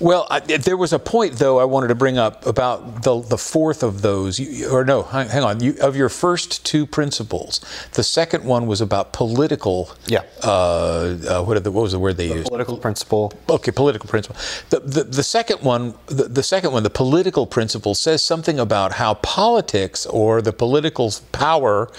[0.00, 3.38] Well, I, there was a point though I wanted to bring up about the the
[3.38, 5.60] fourth of those, you, or no, hang, on.
[5.60, 7.60] You, of your first two principles,
[7.92, 9.90] the second one was about political.
[10.06, 10.22] Yeah.
[10.42, 12.48] Uh, uh, what, the, what was the word they used?
[12.48, 13.32] Political principle.
[13.48, 14.36] Okay, political principle.
[14.70, 18.92] The, the, the second one, the, the second one, the political principle says something about
[18.92, 21.90] how politics or the political power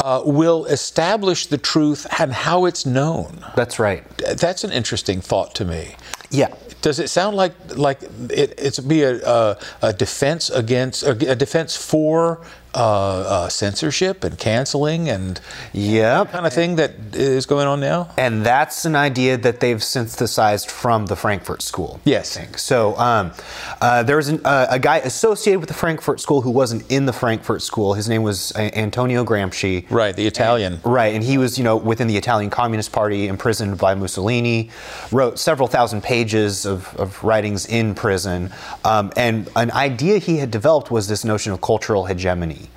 [0.00, 3.44] uh, will establish the truth and how it's known.
[3.56, 4.04] That's right.
[4.18, 5.96] That's an interesting thought to me.
[6.30, 6.54] Yeah.
[6.80, 11.76] Does it sound like like it, it's be a, a, a defense against a defense
[11.76, 12.40] for
[12.78, 15.40] uh, uh, censorship and canceling and
[15.72, 18.10] yeah, kind of thing that is going on now?
[18.16, 22.00] And that's an idea that they've synthesized from the Frankfurt School.
[22.04, 22.38] Yes.
[22.56, 23.32] So um,
[23.80, 27.06] uh, there was an, uh, a guy associated with the Frankfurt School who wasn't in
[27.06, 27.94] the Frankfurt School.
[27.94, 29.90] His name was uh, Antonio Gramsci.
[29.90, 30.80] Right, the Italian.
[30.84, 34.70] Right, and he was, you know, within the Italian Communist Party, imprisoned by Mussolini,
[35.10, 38.52] wrote several thousand pages of, of writings in prison.
[38.84, 42.67] Um, and an idea he had developed was this notion of cultural hegemony.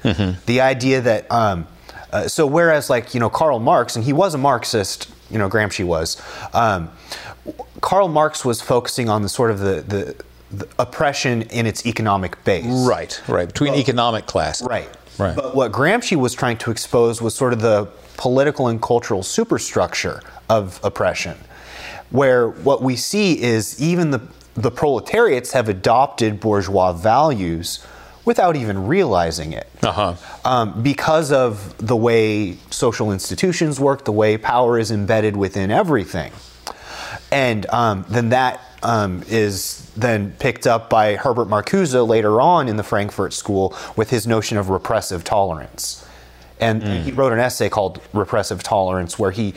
[0.46, 1.68] The idea that, um,
[2.12, 5.50] uh, so whereas like, you know, Karl Marx, and he was a Marxist, you know,
[5.50, 6.22] Gramsci was,
[6.54, 6.90] um,
[7.82, 10.16] Karl Marx was focusing on the sort of the, the,
[10.52, 12.66] the oppression in its economic base.
[12.66, 14.68] Right, right, between economic classes.
[14.68, 14.90] Right.
[15.18, 15.36] Right.
[15.36, 20.22] But what Gramsci was trying to expose was sort of the political and cultural superstructure
[20.50, 21.38] of oppression,
[22.12, 24.22] where what we see is even the,
[24.56, 27.86] the proletariats have adopted bourgeois values
[28.26, 29.68] without even realizing it.
[29.84, 30.16] Uh-huh.
[30.46, 36.32] Um, because of the way social institutions work, the way power is embedded within everything.
[37.32, 42.78] And um, then that um, is then picked up by Herbert Marcuse later on in
[42.78, 46.08] the Frankfurt School with his notion of repressive tolerance.
[46.60, 49.56] And he wrote an essay called Repressive Tolerance where he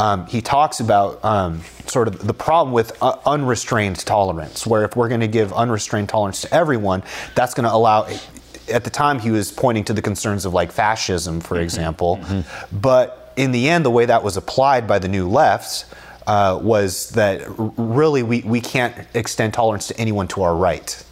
[0.00, 4.96] um, he talks about um, sort of the problem with uh, unrestrained tolerance, where if
[4.96, 7.02] we're going to give unrestrained tolerance to everyone,
[7.34, 8.08] that's going to allow.
[8.72, 12.20] At the time, he was pointing to the concerns of like fascism, for example.
[12.72, 15.84] But in the end, the way that was applied by the new left
[16.26, 21.04] uh, was that r- really we, we can't extend tolerance to anyone to our right.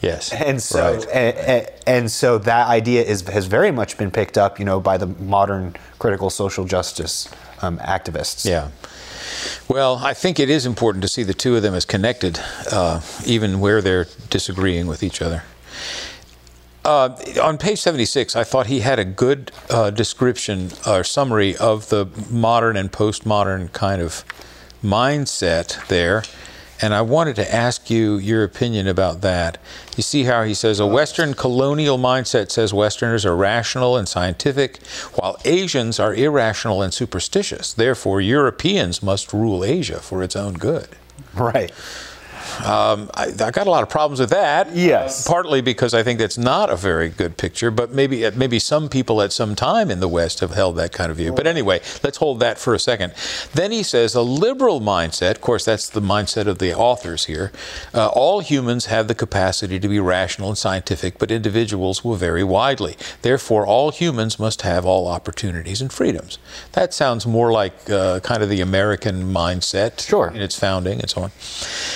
[0.00, 0.32] Yes.
[0.32, 1.06] And so, Right.
[1.08, 4.80] a- a- and so that idea is has very much been picked up, you know,
[4.80, 7.28] by the modern critical social justice
[7.62, 8.44] um, activists.
[8.44, 8.68] Yeah.
[9.68, 12.40] Well, I think it is important to see the two of them as connected,
[12.72, 15.42] uh, even where they're disagreeing with each other.
[16.84, 21.90] Uh, on page 76, I thought he had a good uh, description or summary of
[21.90, 24.24] the modern and postmodern kind of
[24.82, 26.22] mindset there.
[26.80, 29.58] And I wanted to ask you your opinion about that.
[29.96, 34.78] You see how he says a Western colonial mindset says Westerners are rational and scientific,
[35.14, 37.72] while Asians are irrational and superstitious.
[37.72, 40.88] Therefore, Europeans must rule Asia for its own good.
[41.34, 41.72] Right.
[42.64, 44.74] Um, I, I got a lot of problems with that.
[44.74, 45.26] Yes.
[45.26, 49.20] Partly because I think that's not a very good picture, but maybe maybe some people
[49.22, 51.32] at some time in the West have held that kind of view.
[51.32, 53.12] But anyway, let's hold that for a second.
[53.52, 55.32] Then he says a liberal mindset.
[55.32, 57.52] Of course, that's the mindset of the authors here.
[57.94, 62.44] Uh, all humans have the capacity to be rational and scientific, but individuals will vary
[62.44, 62.96] widely.
[63.22, 66.38] Therefore, all humans must have all opportunities and freedoms.
[66.72, 70.30] That sounds more like uh, kind of the American mindset Sure.
[70.34, 71.30] in its founding and so on.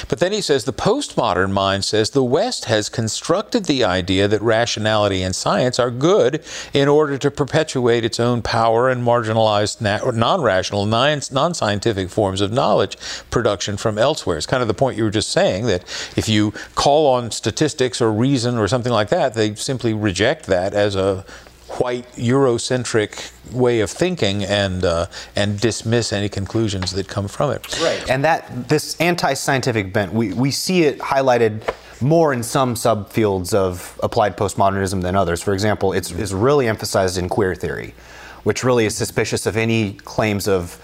[0.08, 4.42] But then he says the postmodern mind says the West has constructed the idea that
[4.42, 10.10] rationality and science are good in order to perpetuate its own power and marginalize na-
[10.10, 12.96] non rational, non scientific forms of knowledge
[13.30, 14.36] production from elsewhere.
[14.36, 15.82] It's kind of the point you were just saying that
[16.16, 20.74] if you call on statistics or reason or something like that, they simply reject that
[20.74, 21.24] as a
[21.80, 25.06] white Eurocentric way of thinking and uh,
[25.36, 27.80] and dismiss any conclusions that come from it.
[27.80, 28.10] Right.
[28.10, 31.62] And that this anti-scientific bent, we, we see it highlighted
[32.00, 35.42] more in some subfields of applied postmodernism than others.
[35.42, 37.94] For example, it's, it's really emphasized in queer theory,
[38.42, 40.80] which really is suspicious of any claims of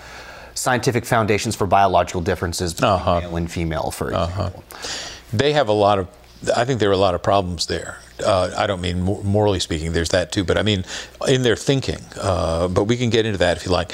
[0.55, 3.20] scientific foundations for biological differences between uh-huh.
[3.20, 4.24] male and female, for uh-huh.
[4.26, 4.64] example.
[4.70, 4.89] Uh-huh.
[5.32, 6.09] They have a lot of,
[6.57, 7.99] I think there are a lot of problems there.
[8.22, 10.84] Uh, I don't mean morally speaking, there's that too, but I mean
[11.26, 12.00] in their thinking.
[12.20, 13.92] Uh, but we can get into that if you like.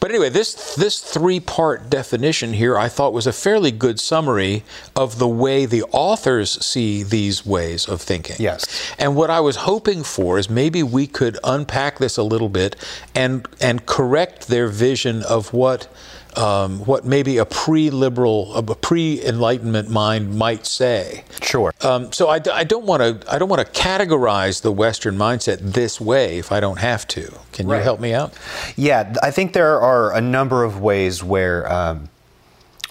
[0.00, 4.64] But anyway, this, this three part definition here I thought was a fairly good summary
[4.94, 8.36] of the way the authors see these ways of thinking.
[8.38, 8.94] Yes.
[8.98, 12.76] And what I was hoping for is maybe we could unpack this a little bit
[13.14, 15.88] and, and correct their vision of what
[16.36, 21.24] um, what maybe a pre-liberal, a pre-enlightenment mind might say.
[21.42, 21.72] Sure.
[21.82, 25.58] Um, so I, I don't want to I don't want to categorize the Western mindset
[25.60, 27.32] this way if I don't have to.
[27.52, 27.78] Can right.
[27.78, 28.34] you help me out?
[28.76, 31.70] Yeah, I think there are a number of ways where.
[31.72, 32.08] Um,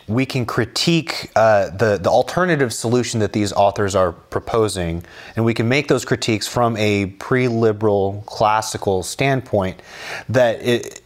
[0.07, 5.03] we can critique uh, the, the alternative solution that these authors are proposing,
[5.35, 9.81] and we can make those critiques from a pre liberal classical standpoint
[10.29, 11.01] that it,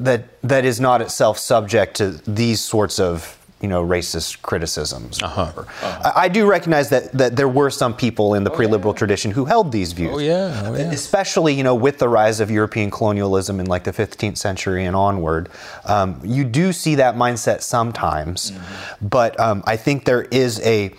[0.00, 5.22] that that is not itself subject to these sorts of you know racist criticisms.
[5.22, 5.42] Uh-huh.
[5.42, 6.12] Uh-huh.
[6.14, 8.98] I, I, do recognize that that there were some people in the oh, pre-liberal yeah.
[8.98, 10.12] tradition who held these views.
[10.14, 10.62] Oh yeah.
[10.66, 10.90] oh yeah.
[10.92, 14.94] Especially you know with the rise of European colonialism in like the 15th century and
[14.94, 15.48] onward,
[15.86, 19.06] um, you do see that mindset sometimes, mm-hmm.
[19.06, 20.92] but um, I think there is a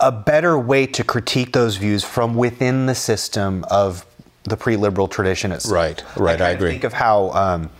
[0.00, 4.04] a better way to critique those views from within the system of
[4.48, 5.72] the pre-liberal tradition itself.
[5.72, 6.70] Right, right, I, I agree.
[6.70, 7.30] Think of how.
[7.30, 7.70] Um,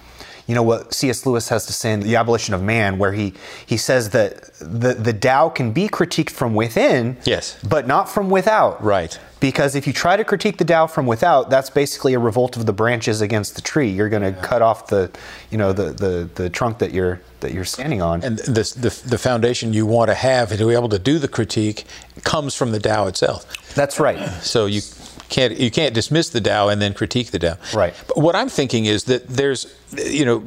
[0.48, 1.26] you know what C.S.
[1.26, 3.34] Lewis has to say in The Abolition of Man, where he,
[3.66, 8.30] he says that the, the Tao can be critiqued from within, yes, but not from
[8.30, 8.82] without.
[8.82, 9.20] Right.
[9.40, 12.66] Because if you try to critique the Tao from without, that's basically a revolt of
[12.66, 13.88] the branches against the tree.
[13.88, 14.42] You're going to yeah.
[14.42, 15.10] cut off the,
[15.50, 18.24] you know, the, the, the trunk that you're that you're standing on.
[18.24, 21.28] And the, the, the foundation you want to have to be able to do the
[21.28, 21.84] critique
[22.24, 23.74] comes from the Tao itself.
[23.74, 24.18] That's right.
[24.42, 24.80] So you
[25.28, 27.56] can't you can't dismiss the Tao and then critique the Tao.
[27.74, 27.94] Right.
[28.08, 30.44] But what I'm thinking is that there's you know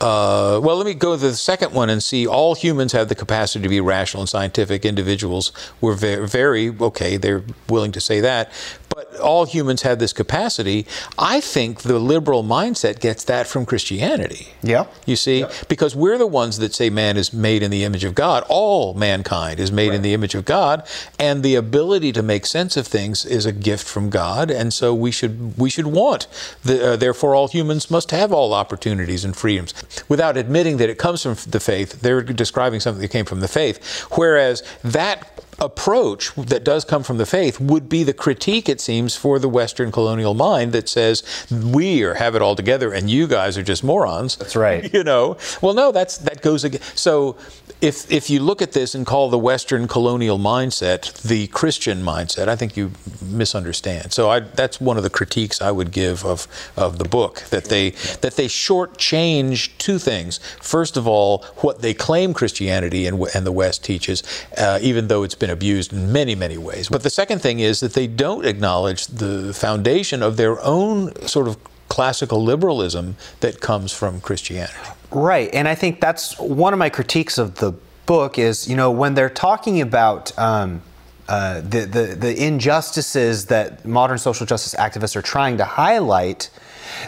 [0.00, 2.26] uh, well, let me go to the second one and see.
[2.26, 5.52] All humans have the capacity to be rational and scientific individuals.
[5.80, 7.16] We're very, very okay.
[7.16, 8.52] They're willing to say that,
[8.98, 10.84] but all humans have this capacity.
[11.16, 14.48] I think the liberal mindset gets that from Christianity.
[14.60, 14.86] Yeah.
[15.06, 15.52] You see, yeah.
[15.68, 18.42] because we're the ones that say man is made in the image of God.
[18.48, 19.94] All mankind is made right.
[19.94, 20.84] in the image of God,
[21.16, 24.50] and the ability to make sense of things is a gift from God.
[24.50, 26.26] And so we should we should want.
[26.64, 29.74] The, uh, therefore, all humans must have all opportunities and freedoms,
[30.08, 32.00] without admitting that it comes from the faith.
[32.00, 37.18] They're describing something that came from the faith, whereas that approach that does come from
[37.18, 41.22] the faith would be the critique, it seems, for the Western colonial mind that says
[41.50, 44.36] we are have it all together and you guys are just morons.
[44.36, 44.88] That's right.
[44.98, 46.80] You know, well, no, that's that goes again.
[46.94, 47.36] So
[47.80, 52.48] if if you look at this and call the Western colonial mindset the Christian mindset,
[52.48, 52.92] I think you
[53.22, 54.12] misunderstand.
[54.12, 57.66] So I, that's one of the critiques I would give of of the book that
[57.66, 57.90] they
[58.22, 60.38] that they shortchange two things.
[60.60, 64.22] First of all, what they claim Christianity and and the West teaches,
[64.56, 66.88] uh, even though it's been abused in many many ways.
[66.88, 71.48] But the second thing is that they don't acknowledge the foundation of their own sort
[71.48, 74.74] of classical liberalism that comes from Christianity.
[75.10, 77.72] Right, and I think that's one of my critiques of the
[78.06, 80.82] book is you know when they're talking about um,
[81.28, 86.50] uh, the, the the injustices that modern social justice activists are trying to highlight,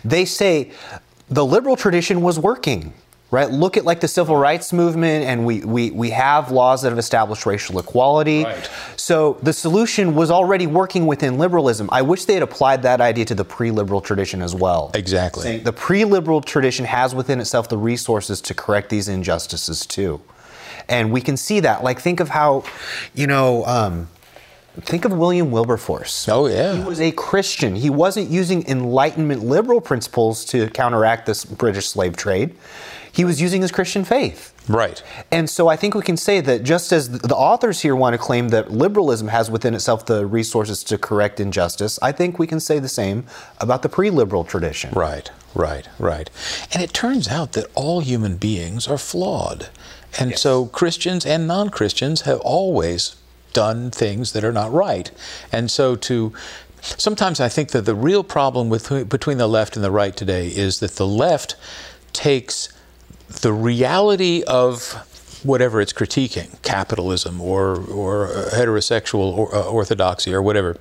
[0.04, 0.72] they say
[1.28, 2.92] the liberal tradition was working
[3.30, 3.50] right?
[3.50, 6.98] Look at like the civil rights movement, and we, we, we have laws that have
[6.98, 8.44] established racial equality.
[8.44, 8.70] Right.
[8.96, 11.88] So the solution was already working within liberalism.
[11.92, 14.90] I wish they had applied that idea to the pre liberal tradition as well.
[14.94, 15.42] Exactly.
[15.42, 20.20] Saying the pre liberal tradition has within itself the resources to correct these injustices too.
[20.88, 21.84] And we can see that.
[21.84, 22.64] Like, think of how,
[23.14, 24.08] you know, um,
[24.82, 26.28] Think of William Wilberforce.
[26.28, 26.76] Oh, yeah.
[26.76, 27.74] He was a Christian.
[27.74, 32.54] He wasn't using Enlightenment liberal principles to counteract this British slave trade
[33.12, 34.54] he was using his Christian faith.
[34.68, 35.02] Right.
[35.30, 38.18] And so I think we can say that just as the authors here want to
[38.18, 42.60] claim that liberalism has within itself the resources to correct injustice, I think we can
[42.60, 43.24] say the same
[43.58, 44.92] about the pre liberal tradition.
[44.94, 46.30] Right, right, right.
[46.72, 49.68] And it turns out that all human beings are flawed.
[50.18, 50.42] And yes.
[50.42, 53.16] so Christians and non Christians have always
[53.52, 55.10] done things that are not right.
[55.52, 56.32] And so to
[56.80, 60.48] sometimes I think that the real problem with between the left and the right today
[60.48, 61.56] is that the left
[62.12, 62.68] takes
[63.30, 65.06] the reality of
[65.44, 70.76] whatever it's critiquing, capitalism or, or heterosexual or, uh, orthodoxy or whatever,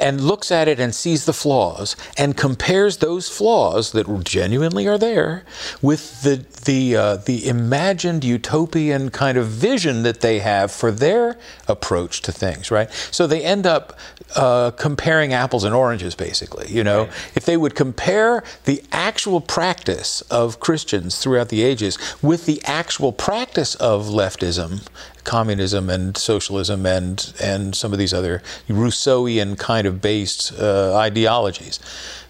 [0.00, 4.98] and looks at it and sees the flaws and compares those flaws that genuinely are
[4.98, 5.44] there
[5.80, 11.38] with the the uh, the imagined utopian kind of vision that they have for their
[11.66, 12.90] approach to things, right?
[13.10, 13.98] So they end up
[14.36, 16.68] uh, comparing apples and oranges, basically.
[16.68, 17.12] You know, right.
[17.34, 23.12] if they would compare the actual practice of Christians throughout the ages with the actual
[23.12, 24.86] practice of leftism,
[25.28, 31.78] communism and socialism and and some of these other Rousseauian kind of based uh, ideologies.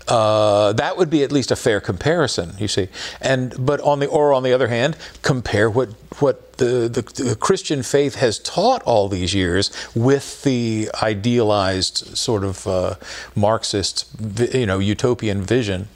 [0.08, 2.88] Uh, that would be at least a fair comparison, you see.
[3.20, 7.36] And but on the or on the other hand, compare what what the, the, the,
[7.36, 12.94] Christian faith has taught all these years with the idealized sort of uh,
[13.34, 14.06] Marxist,
[14.52, 15.88] you know, utopian vision,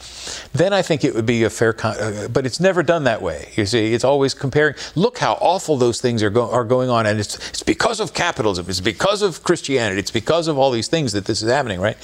[0.53, 1.73] then I think it would be a fair.
[1.73, 3.53] Con- uh, but it's never done that way.
[3.57, 4.75] You see, it's always comparing.
[4.95, 8.15] Look how awful those things are, go- are going on, and it's it's because of
[8.15, 8.67] capitalism.
[8.69, 9.99] It's because of Christianity.
[9.99, 11.97] It's because of all these things that this is happening, right?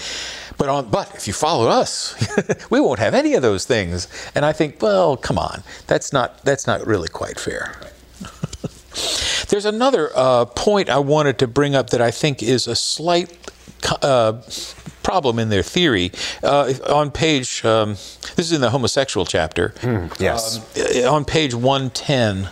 [0.59, 2.17] But on, but if you follow us,
[2.71, 4.09] we won't have any of those things.
[4.35, 7.77] And I think, well, come on, that's not that's not really quite fair.
[9.49, 13.37] There's another uh, point I wanted to bring up that I think is a slight
[14.03, 14.41] uh,
[15.03, 16.13] problem in their theory.
[16.43, 19.71] Uh, on page, um, this is in the homosexual chapter.
[19.81, 20.59] Mm, yes.
[21.05, 22.49] Um, on page 110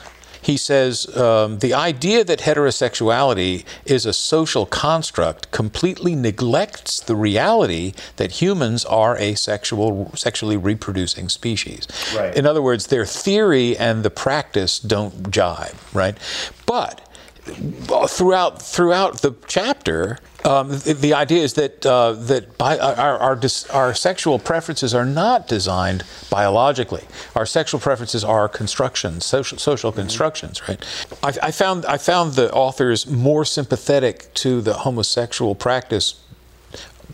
[0.47, 7.95] he says um, the idea that heterosexuality is a social construct completely neglects the reality
[8.15, 11.89] that humans are a sexual, sexually reproducing species.
[12.17, 12.33] Right.
[12.37, 16.17] In other words, their theory and the practice don't jive, right?
[16.65, 17.06] But
[17.47, 23.41] throughout throughout the chapter, um, the, the, idea is that uh, that by, our, our,
[23.73, 27.05] our sexual preferences are not designed biologically.
[27.35, 30.01] Our sexual preferences are constructions, social, social mm-hmm.
[30.01, 30.85] constructions, right?
[31.23, 36.21] I, I, found I found the authors more sympathetic to the homosexual practice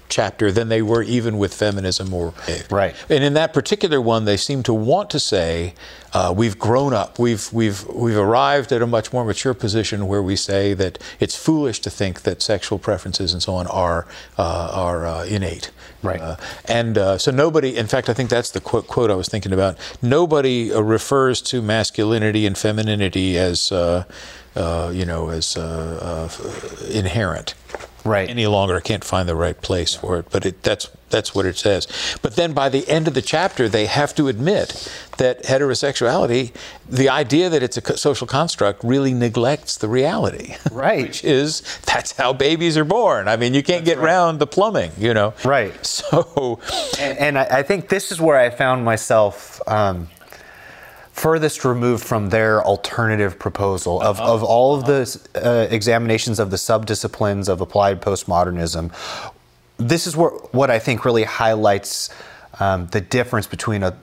[0.08, 2.34] chapter than they were even with feminism or
[2.70, 2.94] right.
[3.08, 5.74] And in that particular one, they seem to want to say
[6.12, 10.22] uh, we've grown up, we've we've we've arrived at a much more mature position where
[10.22, 14.06] we say that it's foolish to think that sexual preferences and so on are
[14.38, 15.70] uh, are uh, innate.
[16.02, 16.20] Right.
[16.20, 16.36] Uh,
[16.66, 19.52] and uh, so nobody, in fact, I think that's the quote, quote I was thinking
[19.52, 19.78] about.
[20.02, 25.56] Nobody uh, refers to masculinity and femininity as you know as
[26.90, 27.54] inherent
[28.04, 28.28] right.
[28.28, 28.76] any longer.
[28.76, 31.86] I can't find the right place for it, but it, that's that's what it says.
[32.22, 36.54] But then by the end of the chapter, they have to admit that heterosexuality,
[36.88, 40.56] the idea that it's a social construct, really neglects the reality.
[40.70, 41.02] Right.
[41.08, 43.28] Which is that's how babies are born.
[43.28, 44.10] I mean, you can't that's get right.
[44.10, 45.34] around the plumbing, you know.
[45.44, 45.72] Right.
[45.92, 46.58] So,
[46.98, 49.60] and, and I think this is where I found myself.
[49.68, 50.08] Um,
[51.12, 54.34] furthest removed from their alternative proposal of, uh-huh.
[54.34, 58.90] of all of the uh, examinations of the subdisciplines of applied postmodernism.
[59.76, 62.10] This is what, what I think really highlights
[62.60, 63.96] um, the difference between a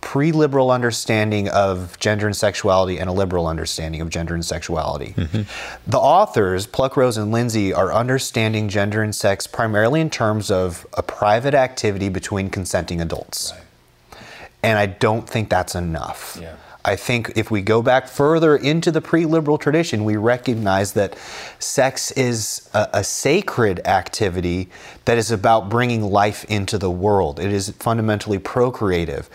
[0.00, 5.14] pre liberal understanding of gender and sexuality and a liberal understanding of gender and sexuality.
[5.16, 5.90] Mm-hmm.
[5.90, 11.02] The authors, Pluckrose and Lindsay, are understanding gender and sex primarily in terms of a
[11.02, 13.52] private activity between consenting adults.
[13.52, 13.62] Right.
[14.66, 16.36] And I don't think that's enough.
[16.40, 16.56] Yeah.
[16.84, 21.16] I think if we go back further into the pre liberal tradition, we recognize that
[21.60, 24.68] sex is a, a, sacred activity
[25.04, 27.38] that is about bringing life into the world.
[27.38, 29.30] It is fundamentally procreative.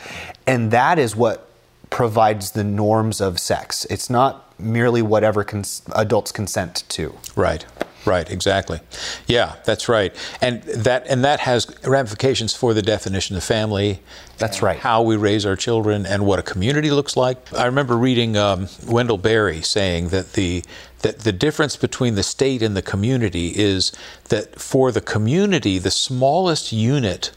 [0.45, 1.49] And that is what
[1.89, 3.85] provides the norms of sex.
[3.89, 7.15] It's not merely whatever cons- adults consent to.
[7.37, 7.65] Right.
[8.05, 8.79] Right, exactly.
[9.27, 10.15] Yeah, that's right.
[10.41, 14.01] And that and that has ramifications for the definition of family.
[14.37, 14.79] That's right.
[14.79, 17.53] How we raise our children and what a community looks like.
[17.53, 20.63] I remember reading um, Wendell Berry saying that the
[21.03, 23.91] that the difference between the state and the community is
[24.29, 27.31] that for the community, the smallest unit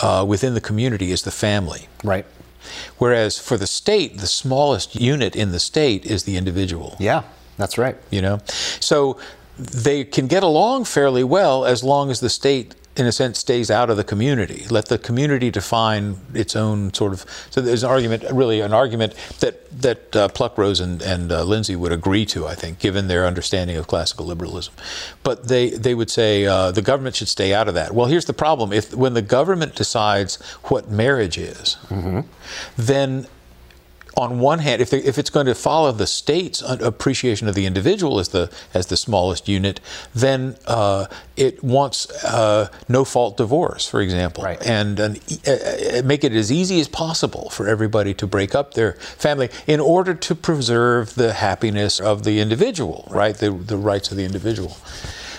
[0.00, 1.88] uh, within the community is the family.
[2.02, 2.26] Right.
[2.98, 6.96] Whereas for the state, the smallest unit in the state is the individual.
[6.98, 7.22] Yeah,
[7.56, 7.96] that's right.
[8.10, 8.40] You know,
[8.80, 9.18] so
[9.58, 13.70] they can get along fairly well as long as the state in a sense stays
[13.70, 14.66] out of the community.
[14.68, 19.14] Let the community define its own sort of so there's an argument really an argument
[19.40, 23.26] that that uh, pluckrose and, and uh, lindsay would agree to i think given their
[23.26, 24.74] understanding of classical liberalism.
[25.22, 27.92] But they they would say uh, the government should stay out of that.
[27.92, 28.72] Well here's the problem.
[28.72, 32.20] If when the government decides what marriage is mm-hmm.
[32.76, 33.26] then
[34.16, 37.66] on one hand, if, they, if it's going to follow the state's appreciation of the
[37.66, 39.80] individual as the as the smallest unit,
[40.14, 41.06] then uh,
[41.36, 44.64] it wants uh, no fault divorce, for example, right.
[44.66, 48.92] and an, uh, make it as easy as possible for everybody to break up their
[48.94, 53.16] family in order to preserve the happiness of the individual, right?
[53.16, 53.36] right?
[53.36, 54.76] The the rights of the individual.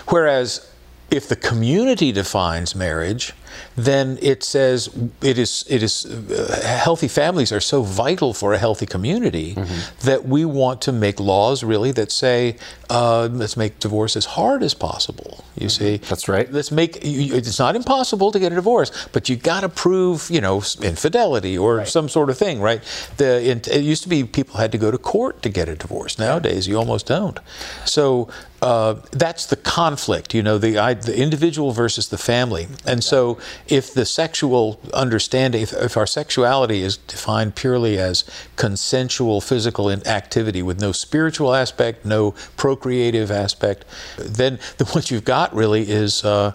[0.08, 0.70] Whereas
[1.10, 3.32] if the community defines marriage,
[3.76, 4.88] then it says
[5.22, 10.06] it is it is uh, healthy families are so vital for a healthy community mm-hmm.
[10.06, 12.56] that we want to make laws really that say
[12.90, 15.44] uh, let's make divorce as hard as possible.
[15.56, 15.84] You mm-hmm.
[15.84, 16.50] see, that's right.
[16.52, 20.40] Let's make it's not impossible to get a divorce, but you got to prove you
[20.40, 21.88] know infidelity or right.
[21.88, 22.82] some sort of thing, right?
[23.16, 25.76] The it, it used to be people had to go to court to get a
[25.76, 26.18] divorce.
[26.18, 27.38] Nowadays, you almost don't.
[27.84, 28.28] So
[28.64, 32.66] uh, that's the conflict, you know, the, I, the individual versus the family.
[32.86, 33.38] And so,
[33.68, 38.24] if the sexual understanding, if, if, our sexuality is defined purely as
[38.56, 43.84] consensual physical activity with no spiritual aspect, no procreative aspect,
[44.16, 46.52] then the, what you've got really is, uh,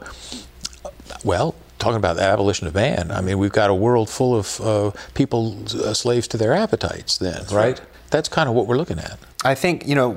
[1.24, 3.12] well, talking about the abolition of man.
[3.12, 7.20] I mean, we've got a world full of uh, people uh, slaves to their appetites,
[7.20, 7.78] then, right?
[7.78, 7.82] right?
[8.10, 9.20] That's kind of what we're looking at.
[9.46, 10.12] I think, you know,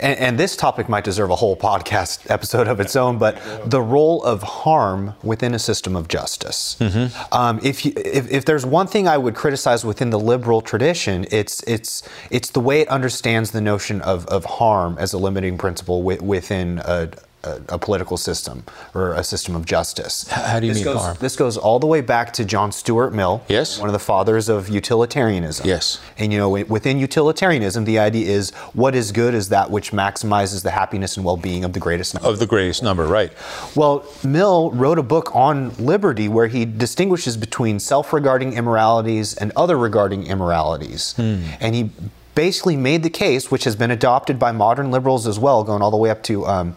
[0.00, 3.80] and, and, this topic might deserve a whole podcast episode of its own, but the
[3.80, 6.76] role of harm within a system of justice.
[6.78, 7.34] Mm-hmm.
[7.34, 11.26] Um, if, you, if, if, there's one thing I would criticize within the liberal tradition,
[11.30, 15.56] it's, it's, it's the way it understands the notion of, of harm as a limiting
[15.56, 17.08] principle within a,
[17.44, 18.64] a, a, political system
[18.94, 20.28] or a system of justice.
[20.28, 21.16] How do you this mean goes, harm?
[21.20, 23.42] This goes all the way back to John Stuart Mill.
[23.48, 23.78] Yes.
[23.78, 25.66] One of the fathers of utilitarianism.
[25.66, 26.00] Yes.
[26.18, 30.62] And you know, within utilitarianism, the idea is what is good is that which maximizes
[30.62, 32.28] the happiness and well-being of the greatest number.
[32.28, 33.32] Of the greatest number, right.
[33.74, 39.78] Well, Mill wrote a book on liberty where he distinguishes between self-regarding immoralities and other
[39.78, 41.14] regarding immoralities.
[41.14, 41.42] Hmm.
[41.60, 41.90] And he
[42.34, 45.90] basically made the case, which has been adopted by modern liberals as well, going all
[45.90, 46.76] the way up to, um,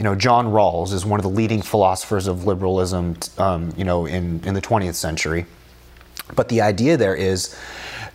[0.00, 4.06] you know, John Rawls is one of the leading philosophers of liberalism, um, you know,
[4.06, 5.44] in, in the 20th century.
[6.34, 7.54] But the idea there is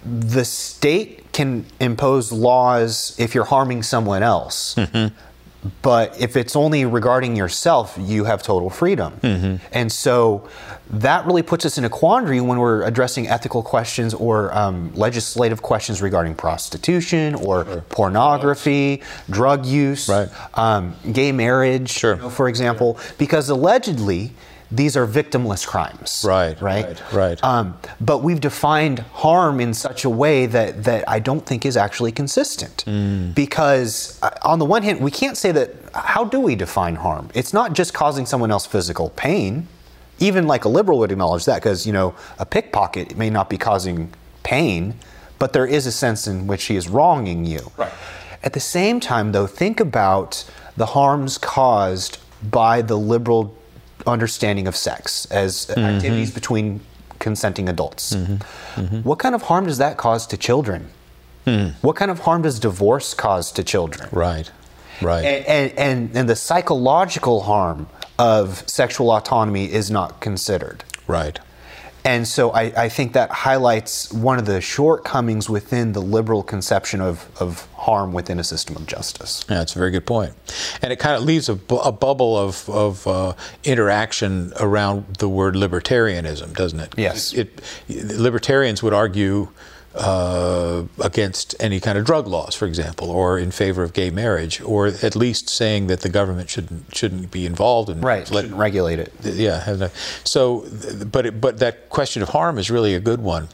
[0.03, 4.73] the state can impose laws if you're harming someone else.
[4.73, 5.15] Mm-hmm.
[5.81, 9.13] But if it's only regarding yourself, you have total freedom.
[9.21, 9.65] Mm-hmm.
[9.71, 10.47] And so
[10.89, 15.61] that really puts us in a quandary when we're addressing ethical questions or um, legislative
[15.61, 17.81] questions regarding prostitution or sure.
[17.89, 20.29] pornography, drug use, right.
[20.53, 22.15] um, gay marriage, sure.
[22.15, 24.31] you know, for example, because allegedly
[24.71, 26.23] these are victimless crimes.
[26.27, 27.13] Right, right, right.
[27.13, 27.43] right.
[27.43, 31.77] Um, but we've defined harm in such a way that that I don't think is
[31.77, 32.83] actually consistent.
[32.85, 33.35] Mm.
[33.35, 35.75] Because uh, on the one hand, we can't say that.
[35.93, 37.29] How do we define harm?
[37.33, 39.67] It's not just causing someone else physical pain.
[40.19, 43.57] Even like a liberal would acknowledge that, because you know a pickpocket may not be
[43.57, 44.13] causing
[44.43, 44.95] pain,
[45.39, 47.71] but there is a sense in which he is wronging you.
[47.77, 47.91] Right.
[48.43, 50.45] At the same time, though, think about
[50.77, 53.55] the harms caused by the liberal
[54.07, 55.79] understanding of sex as mm-hmm.
[55.79, 56.81] activities between
[57.19, 58.13] consenting adults.
[58.13, 58.81] Mm-hmm.
[58.81, 58.99] Mm-hmm.
[59.01, 60.89] What kind of harm does that cause to children?
[61.45, 61.73] Mm.
[61.81, 64.09] What kind of harm does divorce cause to children?
[64.11, 64.51] Right,
[65.01, 65.23] right.
[65.23, 67.87] And, and, and, and the psychological harm
[68.17, 70.83] of sexual autonomy is not considered.
[71.07, 71.39] Right.
[72.05, 77.01] And so I, I, think that highlights one of the shortcomings within the liberal conception
[77.01, 79.43] of, of harm within a system of justice.
[79.49, 80.33] Yeah, that's a very good point.
[80.83, 83.33] And it kind of leaves a, bu- a bubble of, of uh,
[83.63, 86.93] interaction around the word libertarianism, doesn't it?
[86.95, 87.33] Yes.
[87.33, 89.49] It, it, libertarians would argue
[89.95, 94.61] uh, against any kind of drug laws, for example, or in favor of gay marriage,
[94.61, 98.59] or at least saying that the government shouldn't shouldn't be involved in right, let, shouldn't
[98.59, 99.13] regulate it.
[99.23, 99.87] Yeah,
[100.23, 100.65] so,
[101.09, 103.47] but it, but that question of harm is really a good one.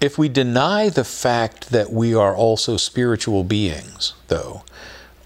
[0.00, 4.62] If we deny the fact that we are also spiritual beings, though,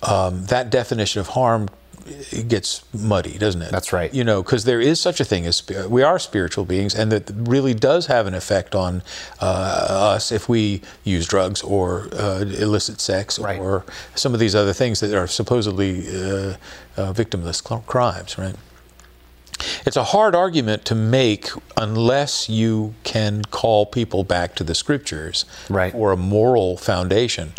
[0.03, 1.69] um, that definition of harm
[2.11, 3.71] it gets muddy, doesn't it?
[3.71, 4.13] That's right.
[4.13, 7.31] You know, because there is such a thing as we are spiritual beings, and that
[7.35, 9.03] really does have an effect on
[9.41, 13.61] uh, us if we use drugs or uh, illicit sex right.
[13.61, 13.85] or
[14.15, 16.57] some of these other things that are supposedly uh,
[16.97, 18.57] uh victimless crimes, right?
[19.87, 25.45] It's a hard argument to make unless you can call people back to the scriptures
[25.69, 25.95] right.
[25.95, 27.53] or a moral foundation.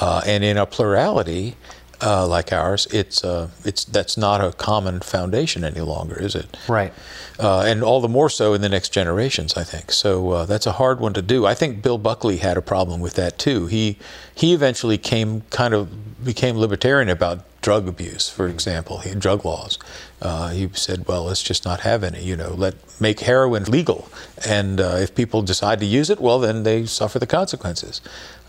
[0.00, 1.56] Uh, and in a plurality,
[2.00, 6.56] uh, like ours, it's uh, it's that's not a common foundation any longer, is it?
[6.68, 6.92] Right.
[7.38, 9.92] Uh, and all the more so in the next generations, I think.
[9.92, 11.46] So uh, that's a hard one to do.
[11.46, 13.66] I think Bill Buckley had a problem with that too.
[13.66, 13.98] He
[14.34, 19.78] he eventually came kind of became libertarian about drug abuse, for example, he, drug laws.
[20.22, 22.22] Uh, he said, "Well, let's just not have any.
[22.22, 24.08] You know, let make heroin legal,
[24.46, 28.00] and uh, if people decide to use it, well, then they suffer the consequences."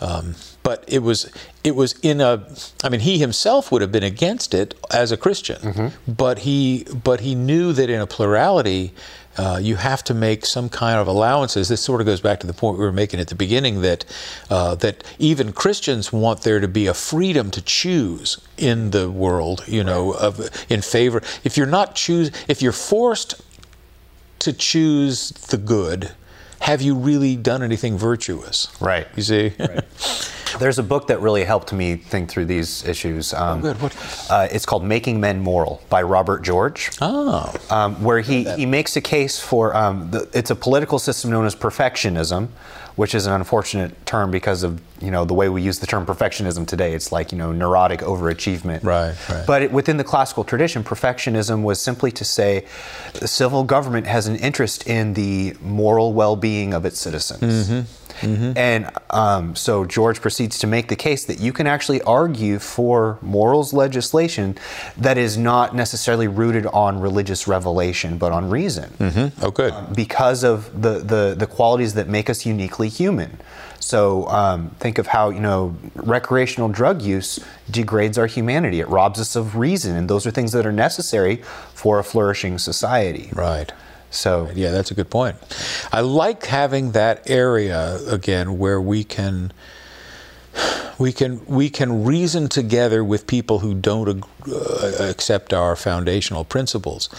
[0.02, 1.32] Um, but it was
[1.64, 2.46] it was in a
[2.84, 6.12] I mean he himself would have been against it as a Christian, Mm-hmm.
[6.12, 8.94] but he but he knew that in a plurality
[9.38, 11.70] uh, you have to make some kind of allowances.
[11.70, 14.04] This sort of goes back to the point we were making at the beginning that
[14.50, 19.64] uh, that even Christians want there to be a freedom to choose in the world.
[19.68, 20.40] You know, of
[20.70, 21.22] in favor.
[21.46, 23.36] If you're not choose, if you're forced
[24.40, 26.12] to choose the good,
[26.62, 28.68] have you really done anything virtuous?
[28.82, 29.08] Right.
[29.16, 29.54] You see.
[30.60, 33.34] There's a book that really helped me think through these issues.
[33.34, 33.82] Um, Oh, good.
[33.82, 33.96] What-
[34.30, 36.90] Uh, it's called Making Men Moral by Robert George.
[37.02, 37.54] oh.
[37.70, 41.46] um, where he, he makes a case for um, the, it's a political system known
[41.46, 42.48] as perfectionism,
[43.00, 46.06] which is an unfortunate term because of you know the way we use the term
[46.06, 46.94] perfectionism today.
[46.94, 48.84] It's like you know neurotic overachievement.
[48.84, 49.48] Right, right.
[49.48, 52.66] But it, within the classical tradition, perfectionism was simply to say
[53.14, 57.70] the civil government has an interest in the moral well-being of its citizens.
[57.70, 57.99] Mm-hmm.
[58.22, 63.18] And um, so George proceeds to make the case that you can actually argue for
[63.22, 64.58] morals legislation
[64.98, 69.74] that is not necessarily rooted on religious revelation, but on reason, Oh, good.
[69.96, 73.38] because of the, the, the qualities that make us uniquely human.
[73.80, 77.40] So um, think of how you know recreational drug use
[77.72, 78.82] degrades our humanity.
[78.82, 81.38] It robs us of reason, and those are things that are necessary
[81.74, 83.30] for a flourishing society.
[83.34, 83.72] right.
[84.12, 85.38] So Yeah, that's a good point.
[85.92, 89.52] I like having that area again where we can
[90.98, 97.10] we can we can reason together with people who don't uh, accept our foundational principles.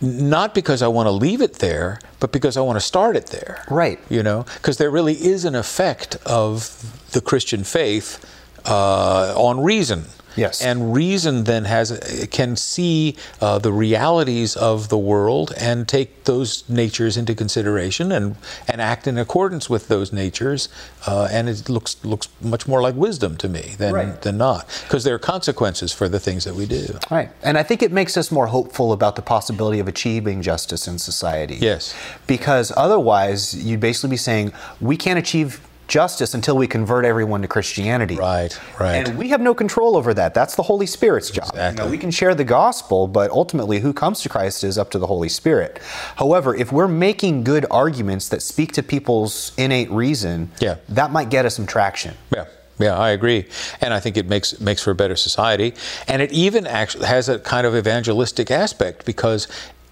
[0.00, 3.26] Not because I want to leave it there, but because I want to start it
[3.26, 3.62] there.
[3.70, 4.00] Right.
[4.08, 8.24] You know, because there really is an effect of the Christian faith
[8.64, 10.06] uh, on reason.
[10.36, 10.62] Yes.
[10.62, 16.64] And reason then has can see uh, the realities of the world and take those
[16.68, 18.36] natures into consideration and
[18.68, 20.68] and act in accordance with those natures.
[21.06, 24.22] Uh, and it looks looks much more like wisdom to me than Right.
[24.22, 26.98] than not, because there are consequences for the things that we do.
[27.10, 27.30] Right.
[27.42, 30.98] And I think it makes us more hopeful about the possibility of achieving justice in
[30.98, 31.56] society.
[31.60, 31.94] Yes.
[32.26, 37.48] Because otherwise, you'd basically be saying, we can't achieve justice until we convert everyone to
[37.48, 38.16] Christianity.
[38.16, 39.08] Right, right.
[39.08, 40.34] And we have no control over that.
[40.34, 41.50] That's the Holy Spirit's job.
[41.54, 41.90] You know, Exactly.
[41.90, 45.06] we can share the gospel, but ultimately, who comes to Christ is up to the
[45.06, 45.78] Holy Spirit.
[46.16, 50.76] However, if we're making good arguments that speak to people's innate reason, Yeah.
[50.88, 52.14] that might get us some traction.
[52.34, 52.44] Yeah,
[52.78, 53.46] yeah, I agree,
[53.80, 55.74] and I think it makes makes for a better society,
[56.08, 59.46] and it even actually has a kind of evangelistic aspect because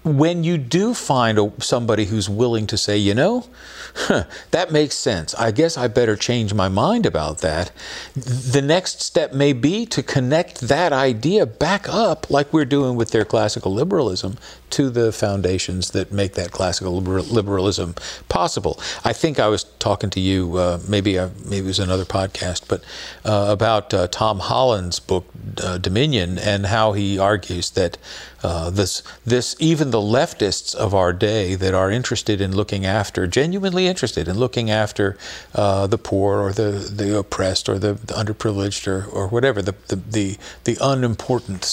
[0.05, 3.47] when you do find a, somebody who's willing to say, you know,
[3.95, 5.33] huh, that makes sense.
[5.33, 7.71] I guess I better change my mind about that.
[8.13, 13.09] The next step may be to connect that idea back up, like we're doing with
[13.11, 14.37] their classical liberalism,
[14.71, 17.95] to the foundations that make that classical liber- liberalism
[18.29, 18.79] possible.
[19.03, 22.67] I think I was talking to you, uh, maybe uh, maybe it was another podcast,
[22.67, 22.83] but
[23.23, 25.25] uh, about uh, Tom Holland's book
[25.63, 27.97] uh, Dominion and how he argues that
[28.45, 33.25] uh, this this even the leftists of our day that are interested in looking after,
[33.25, 35.17] genuinely interested in looking after
[35.55, 39.73] uh, the poor or the, the oppressed or the, the underprivileged or, or whatever the
[39.87, 41.65] the, the, the unimportant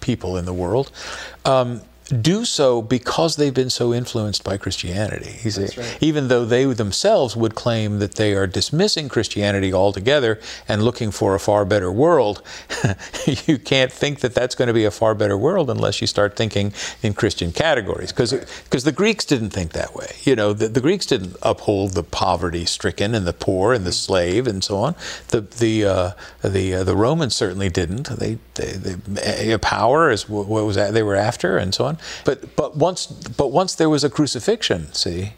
[0.00, 0.92] people in the world.
[1.46, 1.80] Um,
[2.10, 5.50] do so because they've been so influenced by Christianity.
[5.50, 5.68] See,
[6.00, 11.34] even though they themselves would claim that they are dismissing Christianity altogether and looking for
[11.34, 12.42] a far better world,
[13.46, 16.36] you can't think that that's going to be a far better world unless you start
[16.36, 18.12] thinking in Christian categories.
[18.12, 18.32] Because
[18.64, 20.14] because the Greeks didn't think that way.
[20.22, 24.46] You know, the, the Greeks didn't uphold the poverty-stricken and the poor and the slave
[24.46, 24.94] and so on.
[25.28, 26.10] The the uh,
[26.42, 28.08] the uh, the Romans certainly didn't.
[28.08, 31.98] They they, they power is what was that they were after and so on.
[32.24, 35.32] But but once but once there was a crucifixion, see,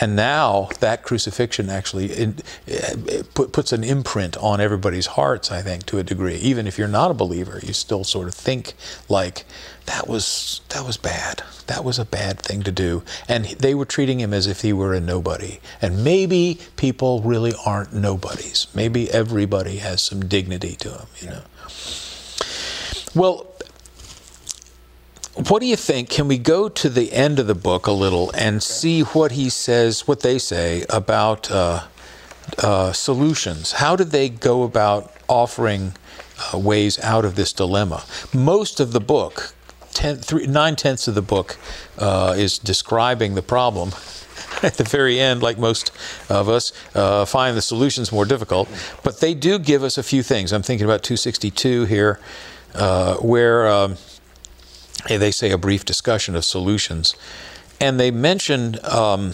[0.00, 2.36] and now that crucifixion actually in,
[2.66, 5.50] it put, puts an imprint on everybody's hearts.
[5.50, 8.34] I think to a degree, even if you're not a believer, you still sort of
[8.34, 8.74] think
[9.08, 9.44] like
[9.86, 11.42] that was that was bad.
[11.66, 14.72] That was a bad thing to do, and they were treating him as if he
[14.72, 15.60] were a nobody.
[15.80, 18.66] And maybe people really aren't nobodies.
[18.74, 21.06] Maybe everybody has some dignity to them.
[21.20, 21.42] You know.
[23.14, 23.51] Well,
[25.34, 26.10] what do you think?
[26.10, 29.48] Can we go to the end of the book a little and see what he
[29.48, 31.84] says, what they say about uh,
[32.58, 33.72] uh, solutions?
[33.72, 35.94] How did they go about offering
[36.52, 38.04] uh, ways out of this dilemma?
[38.34, 39.54] Most of the book,
[39.92, 41.58] ten, three, nine tenths of the book,
[41.98, 43.92] uh, is describing the problem.
[44.62, 45.92] At the very end, like most
[46.28, 48.68] of us, uh, find the solutions more difficult.
[49.02, 50.52] But they do give us a few things.
[50.52, 52.20] I'm thinking about 262 here,
[52.74, 53.66] uh, where.
[53.66, 53.96] Um,
[55.08, 57.14] they say a brief discussion of solutions,
[57.80, 59.32] and they mention um,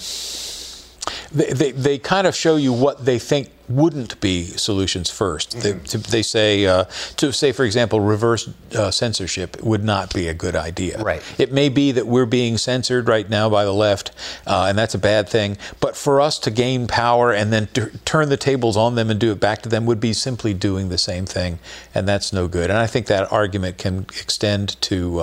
[1.33, 5.73] they, they, they kind of show you what they think wouldn't be solutions 1st They,
[5.91, 6.85] to, they say uh,
[7.17, 11.03] to say, for example, reverse uh, censorship would not be a good idea.
[11.03, 11.23] Right.
[11.39, 14.13] It may be that we're being censored right now by the left,
[14.47, 15.59] uh, and that's a bad thing.
[15.81, 19.21] But for us to gain power and then t- turn the tables on them and
[19.21, 21.59] do it back to them would be simply doing the same thing,
[21.95, 22.71] and that's no good.
[22.71, 25.21] And I think that argument can extend to.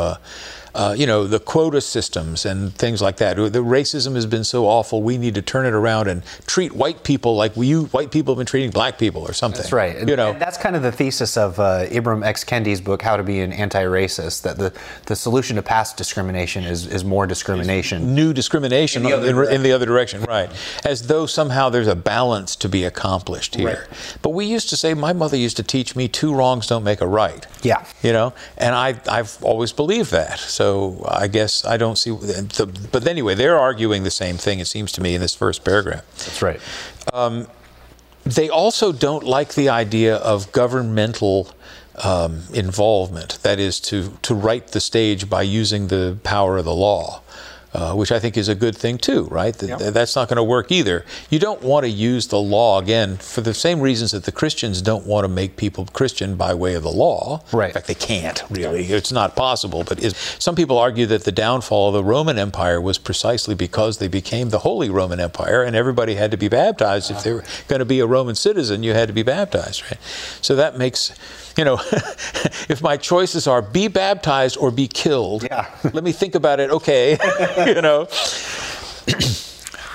[0.75, 3.37] Uh, you know, the quota systems and things like that.
[3.37, 5.01] The racism has been so awful.
[5.01, 8.37] We need to turn it around and treat white people like we white people have
[8.37, 9.61] been treating black people or something.
[9.61, 10.07] That's right.
[10.07, 12.43] You know, and that's kind of the thesis of uh, Ibram X.
[12.43, 14.41] Kendi's book, How to Be an Anti-Racist.
[14.43, 14.73] That the,
[15.05, 18.13] the solution to past discrimination is, is more discrimination.
[18.13, 20.51] New discrimination in the, in, in the, other direction, right?
[20.83, 23.87] As though somehow there's a balance to be accomplished here.
[23.89, 24.17] Right.
[24.21, 27.01] But we used to say, my mother used to teach me, two wrongs don't make
[27.01, 27.45] a right.
[27.61, 27.85] Yeah.
[28.03, 30.39] You know, and I I've always believed that.
[30.39, 32.11] So so I guess I don't see.
[32.91, 34.59] But anyway, they're arguing the same thing.
[34.59, 36.03] It seems to me in this first paragraph.
[36.17, 36.59] That's right.
[37.13, 37.47] Um,
[38.23, 41.51] they also don't like the idea of governmental
[42.03, 43.37] um, involvement.
[43.43, 47.21] That is to to right the stage by using the power of the law
[47.75, 49.53] uh, which I think is a good thing too, right?
[49.53, 51.03] That, That's not going to work either.
[51.29, 54.81] You don't want to use the law again for the same reasons that the Christians
[54.81, 57.43] don't want to make people Christian by way of the law.
[57.51, 57.67] Right.
[57.67, 58.85] In fact, they can't really.
[58.85, 59.83] It's not possible.
[59.83, 63.97] But is, some people argue that the downfall of the Roman Empire was precisely because
[63.97, 67.11] they became the Holy Roman Empire, and everybody had to be baptized.
[67.11, 69.99] If they were going to be a Roman citizen, you had to be baptized, right?
[70.41, 71.11] So that makes
[71.57, 71.79] you know,
[72.69, 75.69] if my choices are be baptized or be killed, yeah.
[75.93, 76.69] let me think about it.
[76.69, 77.17] Okay,
[77.67, 78.07] you know.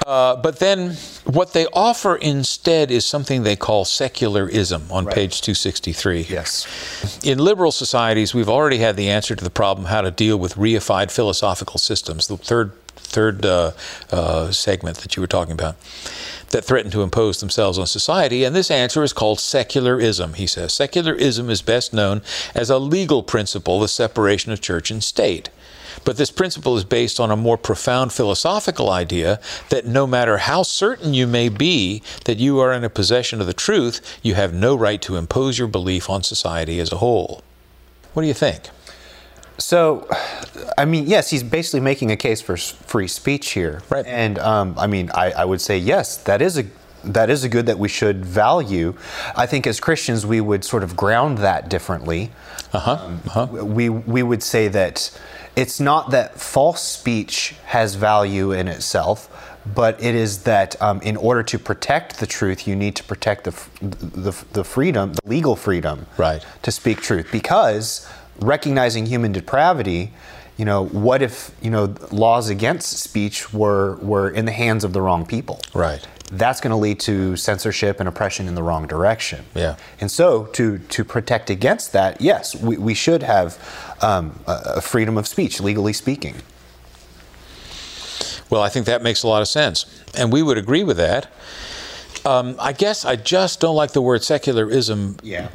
[0.07, 5.15] Uh, but then what they offer instead is something they call secularism on right.
[5.15, 6.23] page 263.
[6.23, 7.21] Yes.
[7.23, 10.55] In liberal societies, we've already had the answer to the problem how to deal with
[10.55, 13.71] reified philosophical systems, the third, third uh,
[14.11, 15.77] uh, segment that you were talking about
[16.51, 20.73] that threaten to impose themselves on society, and this answer is called secularism, he says.
[20.73, 22.23] Secularism is best known
[22.55, 25.49] as a legal principle, the separation of church and state.
[26.05, 30.63] But this principle is based on a more profound philosophical idea that no matter how
[30.63, 34.55] certain you may be that you are in a possession of the truth, you have
[34.55, 37.43] no right to impose your belief on society as a whole.
[38.13, 38.71] What do you think?
[39.61, 40.09] So,
[40.79, 44.07] I mean, yes, he's basically making a case for free speech here, right?
[44.07, 46.65] And um, I mean, I, I would say yes, that is a
[47.03, 48.95] that is a good that we should value.
[49.35, 52.31] I think as Christians, we would sort of ground that differently.
[52.73, 52.93] Uh-huh.
[52.93, 53.65] Um, uh-huh.
[53.65, 55.11] We we would say that
[55.57, 59.29] it's not that false speech has value in itself,
[59.75, 63.45] but it is that um, in order to protect the truth, you need to protect
[63.45, 66.45] the, the, the freedom, the legal freedom, right.
[66.63, 67.29] to speak truth.
[67.31, 68.09] Because
[68.41, 70.13] recognizing human depravity,
[70.57, 74.93] you know, what if you know laws against speech were were in the hands of
[74.93, 75.61] the wrong people?
[75.75, 76.07] Right.
[76.33, 79.45] That's going to lead to censorship and oppression in the wrong direction.
[79.55, 79.77] Yeah.
[80.01, 83.59] And so, to to protect against that, yes, we, we should have
[84.03, 86.37] um, a freedom of speech, legally speaking.
[88.51, 91.29] Well, I think that makes a lot of sense, and we would agree with that.
[92.25, 95.49] Um, I guess I just don't like the word secularism yeah.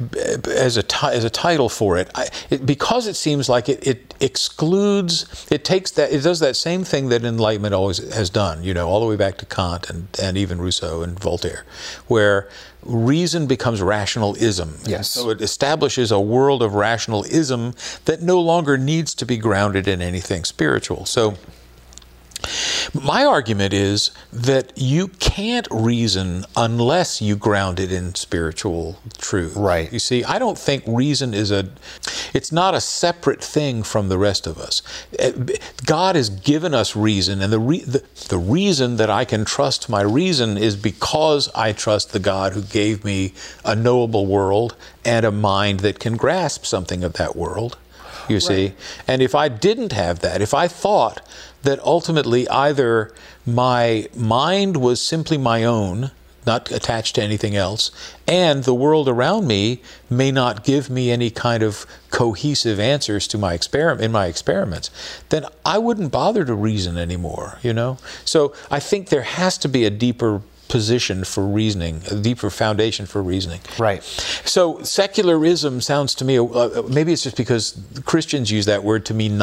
[0.46, 2.10] as a t- as a title for it.
[2.14, 5.46] I, it, because it seems like it, it excludes.
[5.50, 6.12] It takes that.
[6.12, 8.64] It does that same thing that Enlightenment always has done.
[8.64, 11.64] You know, all the way back to Kant and and even Rousseau and Voltaire,
[12.08, 12.48] where
[12.82, 14.78] reason becomes rationalism.
[14.84, 15.10] Yes.
[15.10, 20.00] So it establishes a world of rationalism that no longer needs to be grounded in
[20.00, 21.04] anything spiritual.
[21.04, 21.36] So
[22.94, 29.56] my argument is that you can't reason unless you ground it in spiritual truth.
[29.56, 29.92] Right.
[29.92, 31.70] You see, I don't think reason is a,
[32.32, 34.82] it's not a separate thing from the rest of us.
[35.18, 35.32] Eh,
[35.84, 39.88] God has given us reason, and the, re, the, the reason that I can trust
[39.88, 43.34] my reason is because I trust the God who gave me
[43.64, 47.78] a knowable world and a mind that can grasp something of that world
[48.28, 48.72] you see.
[49.06, 51.26] And if I didn't have that, if I thought
[51.62, 53.12] that ultimately either
[53.44, 56.10] my mind was simply my own,
[56.46, 57.90] not attached to anything else,
[58.28, 63.36] and the world around me may not give me any kind of cohesive answers to
[63.36, 64.90] my experiment in my experiments,
[65.30, 67.98] then I wouldn't bother to reason anymore, you know?
[68.24, 73.06] So I think there has to be a deeper position for reasoning, a deeper foundation
[73.06, 73.60] for reasoning.
[73.78, 74.02] Right.
[74.02, 79.14] So secularism sounds to me, uh, maybe it's just because Christians use that word to
[79.14, 79.38] mean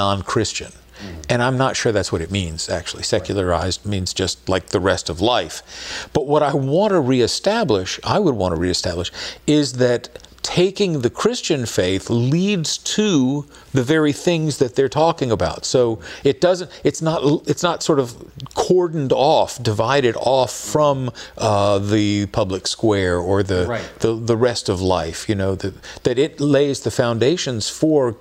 [1.30, 3.04] And I'm not sure that's what it means, actually.
[3.04, 6.10] Secularized means just like the rest of life.
[6.14, 9.12] But what I want to reestablish, I would want to reestablish,
[9.48, 10.10] is that
[10.44, 15.64] taking the Christian faith leads to the very things that they're talking about.
[15.66, 16.70] So it doesn't.
[16.84, 17.48] It's not.
[17.48, 18.12] It's not sort of
[18.54, 23.90] cordoned off, divided off from uh, the public square or the, Right.
[24.00, 25.30] the the rest of life.
[25.30, 25.74] You know that
[26.04, 28.18] that it lays the foundations for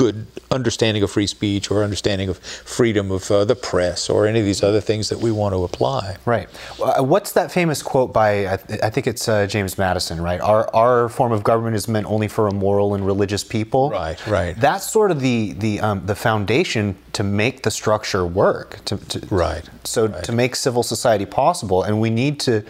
[0.00, 4.40] good understanding of free speech or understanding of freedom of uh, the press or any
[4.40, 6.16] of these other things that we want to apply.
[6.24, 6.48] Right.
[6.82, 10.40] Uh, What's that famous quote by, I, th- I think it's uh, James Madison, right?
[10.40, 13.90] Our, our form of government is meant only for a moral and religious people.
[13.90, 14.56] Right, right.
[14.56, 18.82] That's sort of the, the, um, the foundation to make the structure work.
[18.86, 22.64] To, to, Right, So to make civil society possible, and we need to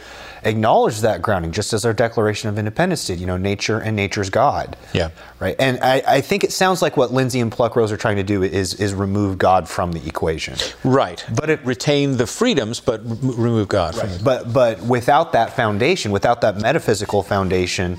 [0.45, 4.31] acknowledge that grounding, just as our Declaration of Independence did, you know, nature and nature's
[4.31, 4.77] God.
[4.93, 5.11] Yeah.
[5.39, 5.57] Right.
[5.59, 8.43] And I, I think it sounds like what Lindsay and Pluckrose are trying to do
[8.43, 10.57] is, is remove God from the equation.
[10.85, 11.25] Right.
[11.35, 14.25] But it- retain the freedoms, but remove God from it.
[14.25, 17.99] But but without that foundation, without that metaphysical foundation,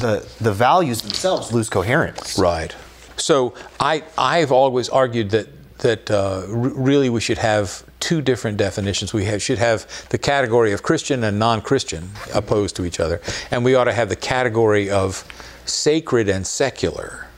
[0.00, 2.38] the the values themselves lose coherence.
[2.38, 2.74] Right.
[3.16, 5.46] So I I've always argued that
[5.78, 9.12] that uh, r- really we should have two different definitions.
[9.12, 13.20] We have, should have the category of Christian and non-Christian opposed to each other,
[13.52, 15.24] and we ought to have the category of
[15.64, 17.28] sacred and secular,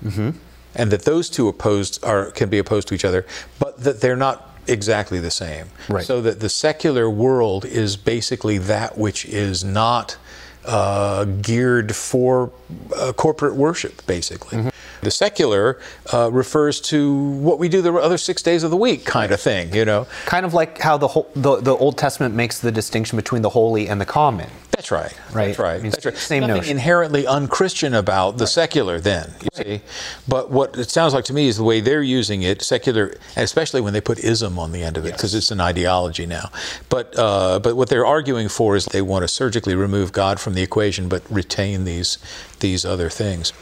[0.75, 3.27] and that those two opposed are can be opposed to each other,
[3.59, 5.67] but that they're not exactly the same.
[5.91, 6.07] Right.
[6.07, 10.17] So that the secular world is basically that which is not
[10.65, 12.51] uh, geared for
[12.97, 14.72] uh, corporate worship, basically.
[15.03, 15.81] The secular
[16.13, 19.41] uh, refers to what we do the other six days of the week, kind of
[19.41, 20.07] thing, you know.
[20.27, 23.51] Kind of like how the whole, the the Old Testament makes the distinction between the
[23.51, 24.49] holy and the common.
[24.71, 25.13] That's right.
[25.33, 25.47] Right.
[25.49, 25.75] That's right.
[25.75, 26.17] I mean, That's right.
[26.17, 26.71] same Nothing notion.
[26.73, 29.81] inherently unchristian about the secular, then you see.
[30.29, 33.81] But what it sounds like to me is the way they're using it, secular, especially
[33.81, 36.51] when they put ism on the end of it, because it's an ideology now.
[36.89, 40.55] But uh, but what they're arguing for is they want to surgically remove God from
[40.55, 42.19] the equation, but retain these
[42.61, 43.53] these other things.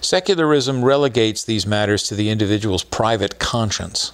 [0.00, 4.12] Secularism relegates these matters to the individual's private conscience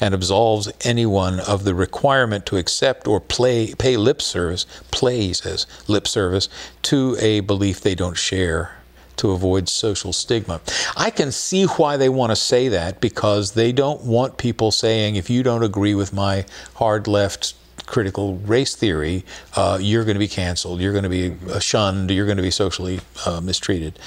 [0.00, 5.66] and absolves anyone of the requirement to accept or play, pay lip service, plays as
[5.86, 6.48] lip service,
[6.82, 8.76] to a belief they don't share
[9.16, 10.60] to avoid social stigma.
[10.96, 15.14] I can see why they want to say that because they don't want people saying,
[15.16, 16.44] if you don't agree with my
[16.74, 17.54] hard left
[17.86, 19.24] critical race theory,
[19.56, 22.50] uh, you're going to be canceled, you're going to be shunned, you're going to be
[22.50, 23.98] socially uh, mistreated.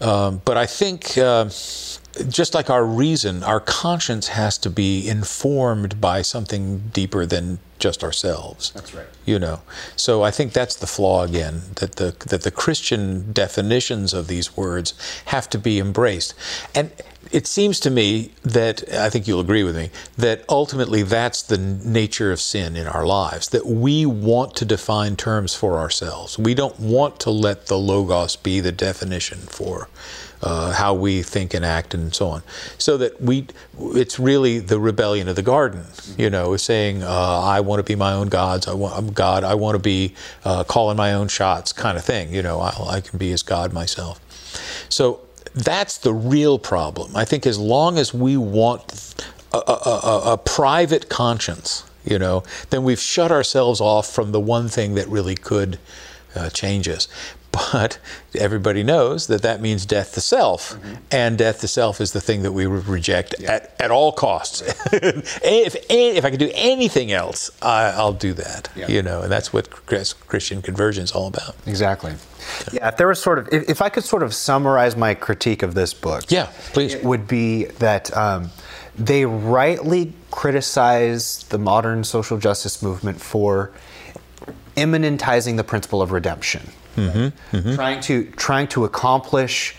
[0.00, 1.16] Um, but I think.
[1.18, 1.48] Uh,
[2.28, 8.04] just like our reason, our conscience has to be informed by something deeper than just
[8.04, 8.70] ourselves.
[8.70, 9.06] That's right.
[9.24, 9.60] You know,
[9.96, 14.56] so I think that's the flaw again that the that the Christian definitions of these
[14.56, 14.94] words
[15.26, 16.34] have to be embraced,
[16.74, 16.92] and
[17.34, 21.58] it seems to me that I think you'll agree with me that ultimately that's the
[21.58, 26.38] nature of sin in our lives that we want to define terms for ourselves.
[26.38, 29.88] We don't want to let the logos be the definition for
[30.42, 32.44] uh, how we think and act and so on.
[32.78, 33.48] So that we,
[33.80, 37.96] it's really the rebellion of the garden, you know, saying, uh, I want to be
[37.96, 40.14] my own gods, I want, I'm God, I want to be
[40.44, 43.42] uh, calling my own shots kind of thing, you know, I, I can be as
[43.42, 44.20] God myself.
[44.88, 45.23] So
[45.54, 47.16] that's the real problem.
[47.16, 49.14] I think as long as we want
[49.52, 54.40] a, a, a, a private conscience, you know, then we've shut ourselves off from the
[54.40, 55.78] one thing that really could
[56.34, 57.08] uh, change us.
[57.72, 57.98] But
[58.34, 60.76] everybody knows that that means death to self,
[61.12, 64.60] and death to self is the thing that we re- reject at, at all costs.
[64.92, 68.70] if, if I could do anything else, I, I'll do that.
[68.74, 68.88] Yeah.
[68.88, 71.54] You know, and that's what Christian conversion is all about.
[71.66, 72.14] Exactly.
[72.72, 72.88] Yeah.
[72.88, 75.74] If there was sort of, if, if I could sort of summarize my critique of
[75.74, 76.94] this book, Yeah, please.
[76.94, 78.50] it would be that um,
[78.98, 83.70] they rightly criticize the modern social justice movement for
[84.76, 87.56] immanentizing the principle of redemption, Mm-hmm.
[87.56, 87.74] Mm-hmm.
[87.74, 89.76] trying to trying to accomplish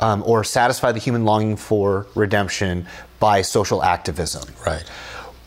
[0.00, 2.86] um, or satisfy the human longing for redemption
[3.18, 4.48] by social activism.
[4.64, 4.84] Right.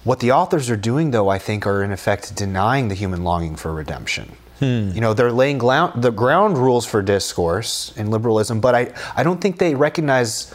[0.03, 3.55] What the authors are doing, though, I think, are in effect denying the human longing
[3.55, 4.31] for redemption.
[4.59, 4.91] Hmm.
[4.93, 9.23] You know, they're laying glau- the ground rules for discourse in liberalism, but I, I
[9.23, 10.53] don't think they recognize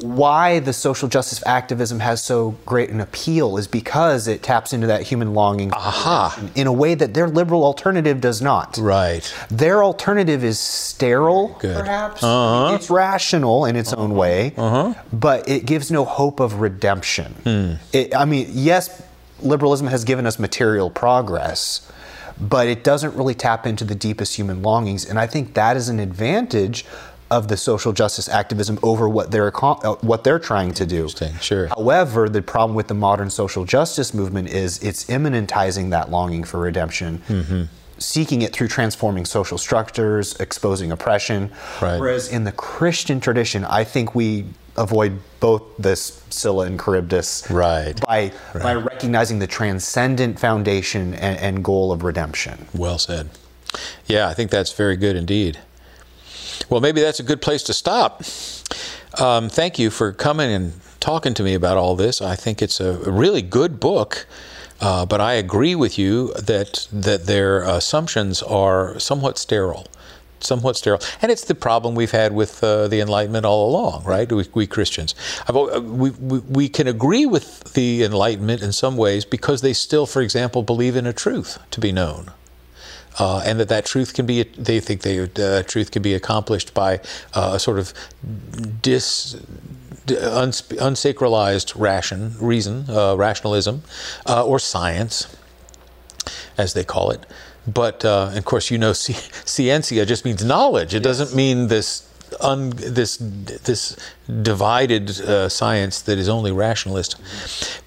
[0.00, 4.86] why the social justice activism has so great an appeal is because it taps into
[4.86, 6.50] that human longing for Aha.
[6.54, 8.78] in a way that their liberal alternative does not.
[8.78, 9.34] Right.
[9.50, 11.76] Their alternative is sterile, Good.
[11.76, 12.22] perhaps.
[12.22, 12.74] Uh-huh.
[12.74, 14.20] It's rational in its own uh-huh.
[14.20, 14.94] way, uh-huh.
[15.12, 17.32] but it gives no hope of redemption.
[17.42, 17.72] Hmm.
[17.92, 19.02] It, I mean, yes,
[19.40, 21.90] liberalism has given us material progress,
[22.40, 25.04] but it doesn't really tap into the deepest human longings.
[25.04, 26.84] And I think that is an advantage
[27.30, 30.96] of the social justice activism over what they're uh, what they're trying to do.
[31.02, 31.66] Interesting, sure.
[31.68, 36.58] However, the problem with the modern social justice movement is it's immanentizing that longing for
[36.60, 37.68] redemption
[37.98, 41.50] seeking it through transforming social structures, exposing oppression.
[41.82, 41.98] Right.
[41.98, 48.00] Whereas in the Christian tradition, I think we avoid both this Scylla and Charybdis Right.
[48.00, 52.66] by by recognizing the transcendent foundation and, and goal of redemption.
[52.72, 53.30] Well said.
[54.06, 55.58] Yeah, I think that's very good indeed.
[56.68, 58.22] Well, maybe that's a good place to stop.
[59.18, 62.20] Um, thank you for coming and talking to me about all this.
[62.20, 64.26] I think it's a really good book,
[64.80, 69.86] uh, but I agree with you that that their assumptions are somewhat sterile.
[70.40, 74.30] Somewhat sterile, and it's the problem we've had with uh, the Enlightenment all along, right?
[74.30, 75.16] We, we Christians,
[75.48, 80.06] I've, we, we we can agree with the Enlightenment in some ways because they still,
[80.06, 82.30] for example, believe in a truth to be known
[83.18, 86.74] uh, and that that truth can be they think they uh, truth can be accomplished
[86.74, 87.00] by
[87.34, 87.92] uh, a sort of
[88.82, 89.36] dis
[90.06, 93.82] uns- unsacralized ration reason uh, rationalism
[94.26, 95.36] uh, or science
[96.56, 97.26] as they call it.
[97.66, 99.12] But uh, of course you know ci-
[99.44, 100.94] ciencia just means knowledge.
[100.94, 102.07] It doesn't mean this
[102.40, 103.96] un, this this
[104.42, 107.16] divided uh, science that is only rationalist.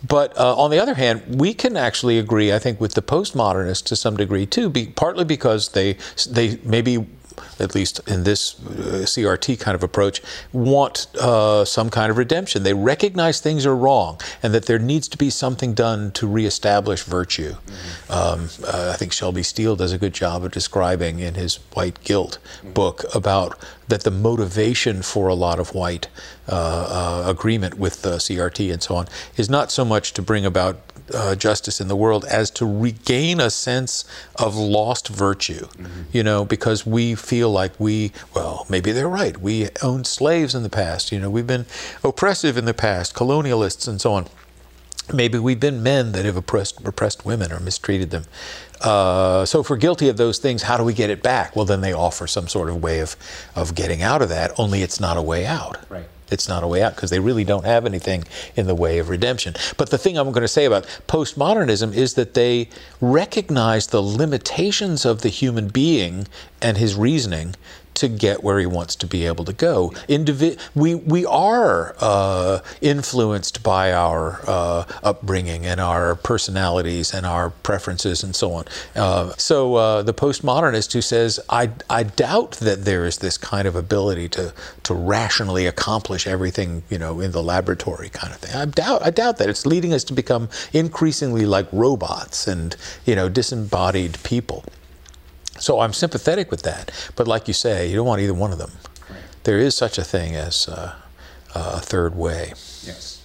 [0.07, 3.83] But uh, on the other hand, we can actually agree, I think, with the postmodernists
[3.85, 5.97] to some degree too, be, partly because they
[6.29, 7.05] they maybe.
[7.61, 12.63] At least in this uh, CRT kind of approach, want uh, some kind of redemption.
[12.63, 17.03] They recognize things are wrong and that there needs to be something done to reestablish
[17.03, 17.55] virtue.
[18.09, 22.03] Um, uh, I think Shelby Steele does a good job of describing in his White
[22.03, 22.39] Guilt
[22.73, 23.57] book about
[23.87, 26.07] that the motivation for a lot of white
[26.47, 29.07] uh, uh, agreement with the CRT and so on
[29.37, 30.79] is not so much to bring about
[31.13, 34.05] uh, justice in the world as to regain a sense
[34.35, 35.67] of lost virtue.
[36.11, 39.37] You know, because we feel like we, well, maybe they're right.
[39.37, 41.11] We owned slaves in the past.
[41.11, 41.65] You know, we've been
[42.03, 44.27] oppressive in the past, colonialists and so on
[45.13, 48.25] maybe we've been men that have oppressed oppressed women or mistreated them.
[48.81, 51.55] Uh, so if we're guilty of those things, how do we get it back?
[51.55, 53.15] Well, then they offer some sort of way of
[53.55, 54.51] of getting out of that.
[54.57, 55.77] Only it's not a way out.
[55.89, 56.07] Right.
[56.31, 58.23] It's not a way out because they really don't have anything
[58.55, 59.53] in the way of redemption.
[59.77, 62.69] But the thing I'm going to say about postmodernism is that they
[63.01, 66.27] recognize the limitations of the human being
[66.61, 67.55] and his reasoning
[67.95, 69.89] to get where he wants to be able to go.
[70.07, 77.49] Indivi- we, we are uh, influenced by our uh, upbringing and our personalities and our
[77.49, 78.65] preferences and so on.
[78.95, 83.67] Uh, so uh, the postmodernist who says, I, I doubt that there is this kind
[83.67, 88.55] of ability to, to rationally accomplish everything, you know, in the laboratory kind of thing.
[88.55, 89.49] I doubt, I doubt that.
[89.49, 92.75] It's leading us to become increasingly like robots and,
[93.05, 94.63] you know, disembodied people.
[95.61, 96.91] So I'm sympathetic with that.
[97.15, 98.71] But like you say, you don't want either one of them.
[99.43, 100.95] There is such a thing as uh,
[101.53, 102.53] a third way.
[102.83, 103.21] Yes.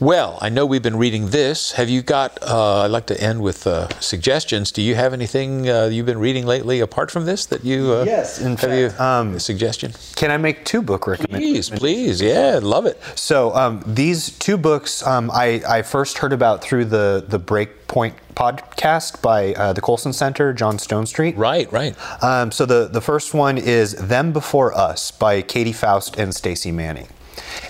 [0.00, 1.72] Well, I know we've been reading this.
[1.72, 4.72] Have you got, uh, I'd like to end with uh, suggestions.
[4.72, 7.92] Do you have anything uh, you've been reading lately apart from this that you.
[7.92, 9.92] Uh, Yes, in have you, um, a suggestion?
[10.16, 11.70] Can I make two book recommendations?
[11.70, 12.20] Please, please.
[12.20, 13.00] Yeah, love it.
[13.14, 18.14] So um, these two books um, I, I first heard about through the the Breakpoint
[18.34, 21.36] podcast by uh, the Colson Center, John Stonestreet.
[21.36, 21.94] Right, right.
[22.22, 26.72] Um, so the the first one is Them Before Us by Katy Faust and Stacy
[26.72, 27.08] Manning,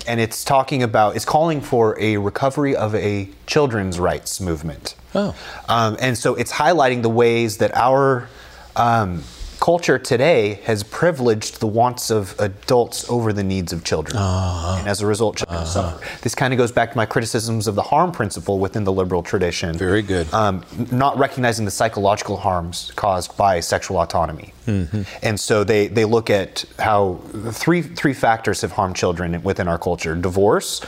[0.06, 4.94] and it's talking about it's calling for a recovery of a children's rights movement.
[5.14, 5.34] Oh.
[5.68, 8.28] Um, and so it's highlighting the ways that our
[8.76, 9.22] um,
[9.60, 14.16] culture today has privileged the wants of adults over the needs of children.
[14.16, 14.76] Uh-huh.
[14.78, 16.04] And as a result, children suffer.
[16.22, 19.22] This kind of goes back to my criticisms of the harm principle within the liberal
[19.22, 19.76] tradition.
[19.76, 20.32] Very good.
[20.34, 24.53] Um, not recognizing the psychological harms caused by sexual autonomy.
[24.66, 25.02] Mm-hmm.
[25.22, 29.78] And so they, they look at how three, three factors have harmed children within our
[29.78, 30.80] culture divorce,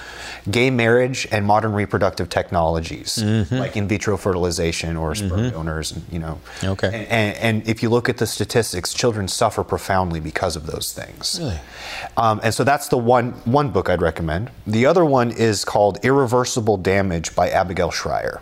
[0.50, 3.56] gay marriage, and modern reproductive technologies Mm-hmm.
[3.56, 5.92] like in vitro fertilization or sperm donors.
[5.92, 6.88] And, you know, Okay.
[6.88, 10.92] And, and, and if you look at the statistics, children suffer profoundly because of those
[10.92, 11.38] things.
[11.40, 11.58] Really?
[12.16, 14.50] Um, and so that's the one one book I'd recommend.
[14.66, 18.40] The other one is called Irreversible Damage by Abigail Shrier.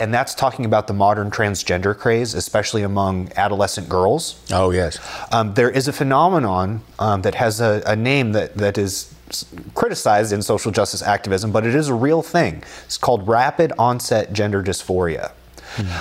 [0.00, 4.40] And that's talking about the modern transgender craze, especially among adolescent girls.
[4.52, 4.98] Oh, yes.
[5.32, 9.12] Um, there is a phenomenon um, that has a, a name that, that is
[9.74, 12.62] criticized in social justice activism, but it is a real thing.
[12.84, 15.32] It's called rapid onset gender dysphoria.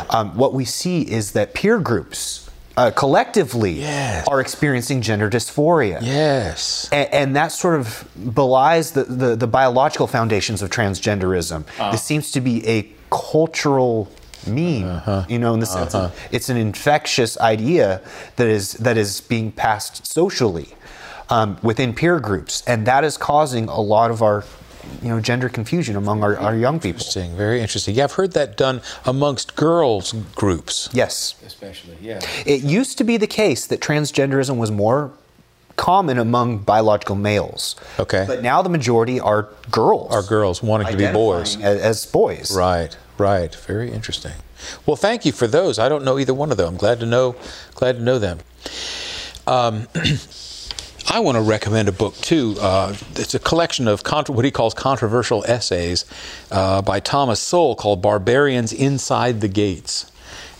[0.09, 4.27] Um, what we see is that peer groups uh, collectively Yes.
[4.27, 5.99] are experiencing gender dysphoria.
[6.01, 6.87] Yes.
[6.91, 11.65] And, and that sort of belies the, the, the biological foundations of transgenderism.
[11.91, 12.83] This seems to be a
[13.15, 14.11] cultural
[14.47, 18.01] meme, you know, in the sense of it's an infectious idea
[18.35, 20.69] that is that is being passed socially
[21.29, 24.43] um, within peer groups, and that is causing a lot of our
[25.01, 26.99] you know gender confusion among our, our young people.
[26.99, 27.95] Interesting, very interesting.
[27.95, 30.89] Yeah, I've heard that done amongst girls groups.
[30.93, 31.35] Yes.
[31.45, 32.19] Especially, yeah.
[32.45, 35.11] It used to be the case that transgenderism was more
[35.75, 37.75] common among biological males.
[37.99, 38.25] Okay.
[38.27, 40.13] But now the majority are girls.
[40.13, 41.55] Are girls wanting to be boys.
[41.61, 42.55] As, as boys.
[42.55, 43.53] Right, right.
[43.53, 44.33] Very interesting.
[44.85, 45.77] Well, thank you for those.
[45.79, 46.69] I don't know either one of them.
[46.69, 47.35] I'm glad to know,
[47.75, 48.39] glad to know them.
[49.47, 49.87] Um,
[51.07, 52.55] I want to recommend a book too.
[52.59, 56.03] Uh, it's a collection of contra- what he calls controversial essays
[56.51, 60.11] uh, by Thomas Sowell called "Barbarians Inside the Gates."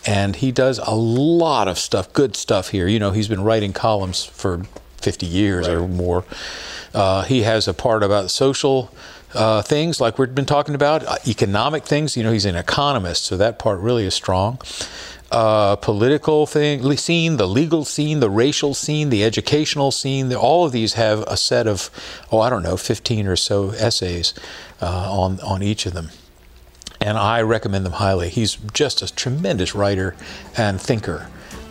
[0.05, 2.87] And he does a lot of stuff, good stuff here.
[2.87, 4.61] You know, he's been writing columns for
[5.05, 6.23] 50 years or more.
[6.93, 8.89] Uh, he has a part about social
[9.35, 12.15] uh, things like we've been talking about, uh, economic things.
[12.17, 14.59] You know, he's an economist, so that part really is strong.
[15.29, 20.29] Uh, political thing, scene, the legal scene, the racial scene, the educational scene.
[20.29, 21.89] the- All of these have a set of,
[22.31, 24.33] oh, I don't know, 15 or so essays
[24.81, 26.09] uh, on on each of them
[27.01, 28.29] and I recommend them highly.
[28.29, 30.15] He's just a tremendous writer
[30.57, 31.27] and thinker,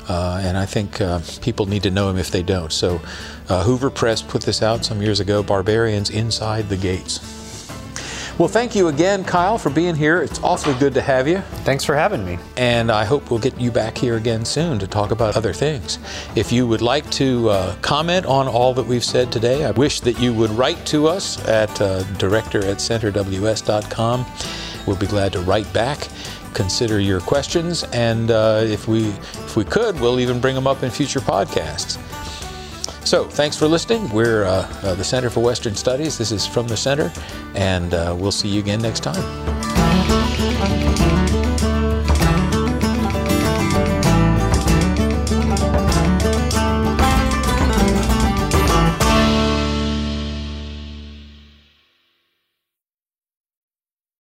[0.08, 2.72] uh, and I think uh, people need to know him if they don't.
[2.72, 3.00] So,
[3.48, 7.20] uh, Hoover Press put this out some years ago Barbarians Inside the Gates.
[8.36, 10.20] Well, thank you again, Kyle, for being here.
[10.20, 12.36] It's awfully good to have you, Thanks for having me.
[12.56, 16.00] and I hope we'll get you back here again soon to talk about other things.
[16.34, 20.00] If you would like to uh, comment on all that we've said today, I wish
[20.00, 24.26] that you would write to us at uh, director at centerws.com.
[24.84, 26.08] We'll be glad to write back,
[26.54, 30.82] consider your questions, and uh, if we if we could, we'll even bring them up
[30.82, 31.98] in future podcasts.
[33.06, 34.08] So, thanks for listening.
[34.10, 36.16] We're uh, uh, the Center for Western Studies.
[36.16, 37.12] This is From the Center,
[37.54, 40.23] and uh, we'll see you again next time.